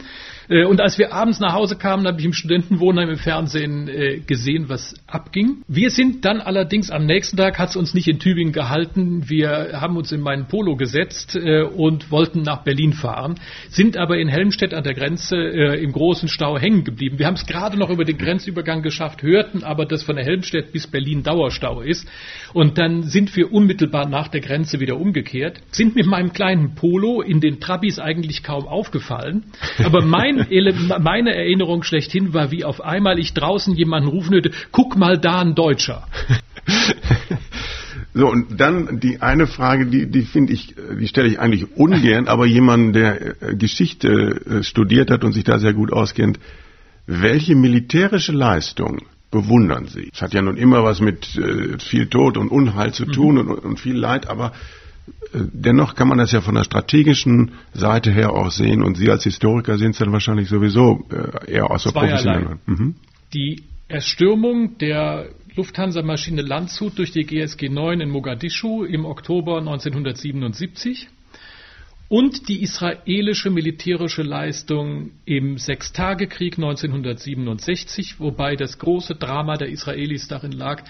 Äh, 0.50 0.66
und 0.66 0.82
als 0.82 0.98
wir 0.98 1.14
abends 1.14 1.40
nach 1.40 1.54
Hause 1.54 1.78
kamen, 1.78 2.06
habe 2.08 2.20
ich 2.20 2.26
im 2.26 2.34
Studentenwohnheim 2.34 3.10
im 3.10 3.18
Fernsehen 3.18 3.88
äh, 3.88 4.20
gesehen, 4.20 4.70
was 4.70 4.96
abging. 5.08 5.64
Wir 5.68 5.90
sind 5.90 6.26
dann 6.26 6.42
allerdings 6.42 6.92
am 6.92 7.06
nächsten 7.06 7.38
Tag, 7.38 7.60
hat 7.60 7.70
es 7.70 7.76
uns 7.76 7.94
nicht 7.94 8.08
in 8.08 8.20
Tübingen 8.20 8.54
gehalten. 8.54 9.30
Wir 9.30 9.80
haben 9.80 9.98
uns 9.98 10.12
in 10.12 10.22
meinen 10.22 10.48
Polo 10.48 10.76
gesetzt 10.76 11.36
äh, 11.36 11.64
und 11.64 12.12
wollten 12.12 12.42
nach 12.42 12.64
Berlin 12.64 12.94
fahren, 12.94 13.36
sind 13.70 13.98
aber 13.98 14.18
in 14.18 14.28
Helmstedt 14.28 14.74
an 14.74 14.84
der 14.84 14.94
Grenze 14.94 15.36
im 15.36 15.92
großen 15.92 16.28
Stau 16.28 16.58
hängen 16.58 16.84
geblieben. 16.84 17.20
Wir 17.20 17.28
haben 17.28 17.36
es 17.36 17.46
gerade 17.46 17.78
noch 17.78 17.90
über 17.90 18.06
den 18.06 18.18
Grenzübergang 18.18 18.82
geschafft, 18.82 19.24
hörten 19.24 19.64
aber, 19.64 19.86
dass 19.86 20.04
von 20.04 20.16
der 20.16 20.26
Helmstedt 20.26 20.72
bis 20.72 20.88
Berlin 20.94 21.24
Dauerstau 21.24 21.82
ist. 21.82 22.08
Und 22.54 22.78
dann 22.78 23.04
sind 23.04 23.36
wir 23.36 23.52
unmittelbar 23.52 24.08
nach 24.08 24.30
der 24.30 24.40
Grenze 24.40 24.80
wieder 24.80 24.98
umgekehrt, 24.98 25.60
sind 25.72 25.96
mit 25.96 26.06
meinem 26.06 26.32
kleinen 26.32 26.76
Polo 26.76 27.22
in 27.22 27.42
den 27.42 27.60
Trabis 27.60 28.00
eigentlich 28.00 28.44
kaum 28.44 28.66
aufgefallen. 28.66 29.44
Aber 29.84 30.06
mein, 30.06 30.48
meine 31.02 31.36
Erinnerung 31.36 31.84
schlechthin 31.84 32.34
war, 32.34 32.52
wie 32.52 32.64
auf 32.64 32.80
einmal 32.80 33.20
ich 33.20 33.34
draußen 33.34 33.76
jemanden 33.76 34.08
rufen 34.08 34.36
hörte, 34.36 34.52
guck 34.72 34.96
mal 34.96 35.18
da 35.18 35.42
ein 35.42 35.56
Deutscher. 35.56 36.08
So, 38.16 38.30
und 38.30 38.60
dann 38.60 39.00
die 39.00 39.22
eine 39.22 39.48
Frage, 39.48 39.88
die, 39.88 40.06
die 40.06 40.22
finde 40.22 40.54
ich, 40.54 40.76
die 41.00 41.08
stelle 41.08 41.28
ich 41.28 41.40
eigentlich 41.40 41.76
ungern, 41.76 42.28
aber 42.28 42.46
jemand, 42.46 42.96
der 42.96 43.42
äh, 43.42 43.56
Geschichte 43.56 44.10
äh, 44.10 44.64
studiert 44.64 45.10
hat 45.10 45.24
und 45.24 45.34
sich 45.34 45.44
da 45.44 45.58
sehr 45.58 45.74
gut 45.74 45.92
auskennt, 45.92 46.40
welche 47.08 47.56
militärische 47.56 48.32
Leistung 48.32 49.00
bewundern 49.34 49.88
Sie. 49.88 50.10
Es 50.14 50.22
hat 50.22 50.34
ja 50.34 50.42
nun 50.42 50.58
immer 50.58 50.84
was 50.84 51.02
mit 51.02 51.36
äh, 51.36 51.80
viel 51.80 52.08
Tod 52.08 52.38
und 52.38 52.50
Unheil 52.50 52.94
zu 52.94 53.06
tun 53.06 53.36
mhm. 53.36 53.50
und, 53.50 53.66
und, 53.66 53.80
viel 53.80 53.98
Leid, 53.98 54.28
aber 54.28 54.54
äh, 55.34 55.40
dennoch 55.52 55.96
kann 55.96 56.08
man 56.08 56.20
das 56.20 56.32
ja 56.32 56.42
von 56.42 56.54
der 56.56 56.64
strategischen 56.64 57.54
Seite 57.74 58.12
her 58.12 58.32
auch 58.32 58.52
sehen 58.52 58.84
und 58.84 58.96
Sie 58.96 59.10
als 59.10 59.24
Historiker 59.24 59.78
sind 59.80 59.92
es 59.92 59.98
dann 59.98 60.12
wahrscheinlich 60.12 60.48
sowieso 60.48 61.06
äh, 61.10 61.52
eher 61.52 61.72
aus 61.72 61.84
der 61.84 61.92
professionellen. 61.92 62.60
Mhm. 62.68 62.96
Die 63.34 63.64
Erstürmung 63.88 64.78
der 64.78 65.30
Lufthansa-Maschine 65.56 66.44
Landshut 66.44 66.98
durch 67.00 67.12
die 67.12 67.24
GSG 67.24 67.70
9 67.70 68.02
in 68.02 68.10
Mogadischu 68.10 68.84
im 68.84 69.06
Oktober 69.06 69.58
1977 69.58 71.08
und 72.14 72.48
die 72.48 72.62
israelische 72.62 73.50
militärische 73.50 74.22
Leistung 74.22 75.14
im 75.26 75.58
Sechstagekrieg 75.58 76.60
1967, 76.60 78.20
wobei 78.20 78.56
das 78.56 78.78
große 78.78 79.16
Drama 79.16 79.58
der 79.58 79.70
Israelis 79.70 80.28
darin 80.28 80.52
lag, 80.52 80.84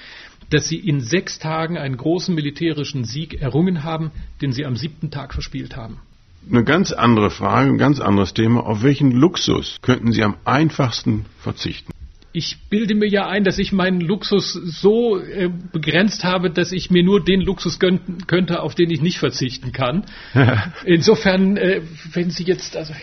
dass 0.49 0.67
sie 0.67 0.75
in 0.75 0.99
sechs 0.99 1.39
Tagen 1.39 1.77
einen 1.77 1.95
großen 1.95 2.36
militärischen 2.36 3.05
Sieg 3.05 3.41
errungen 3.41 3.86
haben, 3.86 4.12
den 4.41 4.51
sie 4.51 4.65
am 4.65 4.75
siebten 4.75 5.12
Tag 5.12 5.33
verspielt 5.33 5.77
haben. 5.77 5.99
Eine 6.51 6.65
ganz 6.65 6.91
andere 6.91 7.31
Frage, 7.31 7.69
ein 7.69 7.77
ganz 7.77 8.01
anderes 8.01 8.33
Thema. 8.33 8.65
Auf 8.65 8.83
welchen 8.83 9.12
Luxus 9.12 9.77
könnten 9.81 10.12
Sie 10.12 10.23
am 10.23 10.36
einfachsten 10.43 11.25
verzichten? 11.39 11.93
Ich 12.33 12.57
bilde 12.69 12.95
mir 12.95 13.07
ja 13.07 13.27
ein, 13.27 13.43
dass 13.43 13.59
ich 13.59 13.71
meinen 13.71 14.01
Luxus 14.01 14.53
so 14.53 15.19
äh, 15.19 15.49
begrenzt 15.71 16.23
habe, 16.23 16.49
dass 16.49 16.71
ich 16.71 16.89
mir 16.89 17.03
nur 17.03 17.23
den 17.23 17.41
Luxus 17.41 17.79
gönnen 17.79 18.25
könnte, 18.25 18.61
auf 18.61 18.73
den 18.73 18.89
ich 18.89 19.01
nicht 19.01 19.19
verzichten 19.19 19.71
kann. 19.71 20.05
Insofern, 20.85 21.57
äh, 21.57 21.81
wenn 22.11 22.31
Sie 22.31 22.43
jetzt, 22.43 22.75
also 22.75 22.93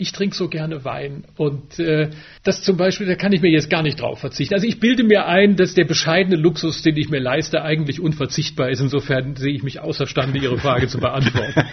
ich 0.00 0.12
trinke 0.12 0.36
so 0.36 0.48
gerne 0.48 0.84
Wein 0.84 1.24
und 1.36 1.80
äh, 1.80 2.10
das 2.44 2.62
zum 2.62 2.76
Beispiel, 2.76 3.08
da 3.08 3.16
kann 3.16 3.32
ich 3.32 3.42
mir 3.42 3.50
jetzt 3.50 3.68
gar 3.68 3.82
nicht 3.82 4.00
drauf 4.00 4.20
verzichten. 4.20 4.54
Also 4.54 4.68
ich 4.68 4.78
bilde 4.78 5.02
mir 5.02 5.26
ein, 5.26 5.56
dass 5.56 5.74
der 5.74 5.84
bescheidene 5.84 6.36
Luxus, 6.36 6.82
den 6.82 6.96
ich 6.96 7.08
mir 7.08 7.18
leiste, 7.18 7.62
eigentlich 7.62 7.98
unverzichtbar 7.98 8.70
ist. 8.70 8.80
Insofern 8.80 9.34
sehe 9.34 9.52
ich 9.52 9.64
mich 9.64 9.80
außerstande, 9.80 10.38
Ihre 10.38 10.56
Frage 10.56 10.86
zu 10.86 10.98
beantworten. 10.98 11.64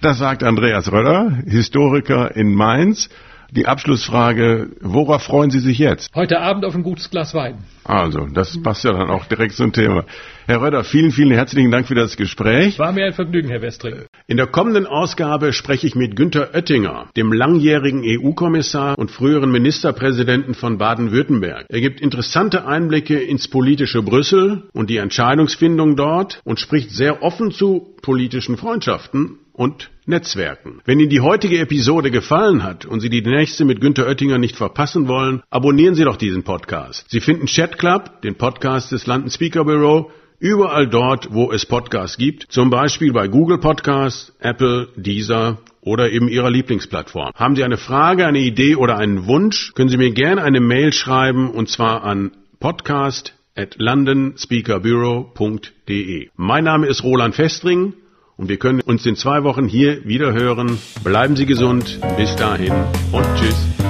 Das 0.00 0.18
sagt 0.18 0.42
Andreas 0.42 0.92
Röller, 0.92 1.38
Historiker 1.46 2.36
in 2.36 2.52
Mainz. 2.52 3.08
Die 3.54 3.66
Abschlussfrage, 3.66 4.70
worauf 4.80 5.22
freuen 5.22 5.50
Sie 5.50 5.60
sich 5.60 5.78
jetzt? 5.78 6.10
Heute 6.12 6.40
Abend 6.40 6.64
auf 6.64 6.74
ein 6.74 6.82
gutes 6.82 7.08
Glas 7.08 7.34
Wein. 7.34 7.58
Also, 7.84 8.26
das 8.26 8.60
passt 8.60 8.82
ja 8.82 8.92
dann 8.92 9.10
auch 9.10 9.26
direkt 9.26 9.54
zum 9.54 9.72
Thema. 9.72 10.04
Herr 10.46 10.60
Röder, 10.60 10.82
vielen, 10.82 11.12
vielen 11.12 11.30
herzlichen 11.30 11.70
Dank 11.70 11.86
für 11.86 11.94
das 11.94 12.16
Gespräch. 12.16 12.80
War 12.80 12.90
mir 12.90 13.06
ein 13.06 13.12
Vergnügen, 13.12 13.48
Herr 13.50 13.62
Westring. 13.62 14.06
In 14.26 14.38
der 14.38 14.48
kommenden 14.48 14.86
Ausgabe 14.86 15.52
spreche 15.52 15.86
ich 15.86 15.94
mit 15.94 16.16
Günter 16.16 16.52
Oettinger, 16.52 17.06
dem 17.16 17.32
langjährigen 17.32 18.02
EU-Kommissar 18.04 18.98
und 18.98 19.12
früheren 19.12 19.52
Ministerpräsidenten 19.52 20.54
von 20.54 20.76
Baden-Württemberg. 20.78 21.66
Er 21.68 21.80
gibt 21.80 22.00
interessante 22.00 22.66
Einblicke 22.66 23.20
ins 23.20 23.46
politische 23.46 24.02
Brüssel 24.02 24.64
und 24.72 24.90
die 24.90 24.96
Entscheidungsfindung 24.96 25.94
dort 25.94 26.40
und 26.42 26.58
spricht 26.58 26.90
sehr 26.90 27.22
offen 27.22 27.52
zu 27.52 27.94
politischen 28.02 28.56
Freundschaften 28.56 29.38
und 29.52 29.90
Netzwerken. 30.06 30.80
Wenn 30.84 31.00
Ihnen 31.00 31.10
die 31.10 31.20
heutige 31.20 31.58
Episode 31.58 32.10
gefallen 32.10 32.62
hat 32.62 32.84
und 32.84 33.00
Sie 33.00 33.10
die 33.10 33.22
nächste 33.22 33.64
mit 33.64 33.80
Günter 33.80 34.06
Oettinger 34.06 34.38
nicht 34.38 34.56
verpassen 34.56 35.08
wollen, 35.08 35.42
abonnieren 35.50 35.94
Sie 35.94 36.04
doch 36.04 36.16
diesen 36.16 36.42
Podcast. 36.42 37.10
Sie 37.10 37.20
finden 37.20 37.46
Chat 37.46 37.78
Club, 37.78 38.22
den 38.22 38.36
Podcast 38.36 38.92
des 38.92 39.06
London 39.06 39.30
Speaker 39.30 39.64
Bureau, 39.64 40.10
überall 40.38 40.88
dort, 40.88 41.32
wo 41.32 41.50
es 41.52 41.64
Podcasts 41.64 42.18
gibt, 42.18 42.46
zum 42.50 42.68
Beispiel 42.68 43.12
bei 43.12 43.28
Google 43.28 43.58
Podcasts, 43.58 44.34
Apple, 44.40 44.88
Deezer 44.96 45.58
oder 45.80 46.10
eben 46.10 46.28
Ihrer 46.28 46.50
Lieblingsplattform. 46.50 47.30
Haben 47.34 47.56
Sie 47.56 47.64
eine 47.64 47.78
Frage, 47.78 48.26
eine 48.26 48.40
Idee 48.40 48.76
oder 48.76 48.98
einen 48.98 49.26
Wunsch, 49.26 49.72
können 49.74 49.88
Sie 49.88 49.96
mir 49.96 50.12
gerne 50.12 50.42
eine 50.42 50.60
Mail 50.60 50.92
schreiben 50.92 51.50
und 51.50 51.70
zwar 51.70 52.04
an 52.04 52.32
podcast 52.60 53.32
at 53.56 53.76
londonspeakerbureau.de. 53.78 56.28
Mein 56.36 56.64
Name 56.64 56.88
ist 56.88 57.04
Roland 57.04 57.34
Festring 57.34 57.94
und 58.36 58.48
wir 58.48 58.58
können 58.58 58.80
uns 58.80 59.06
in 59.06 59.16
zwei 59.16 59.44
Wochen 59.44 59.66
hier 59.66 60.04
wieder 60.04 60.32
hören. 60.32 60.78
Bleiben 61.02 61.36
Sie 61.36 61.46
gesund. 61.46 62.00
Bis 62.16 62.34
dahin 62.36 62.72
und 63.12 63.26
tschüss. 63.36 63.83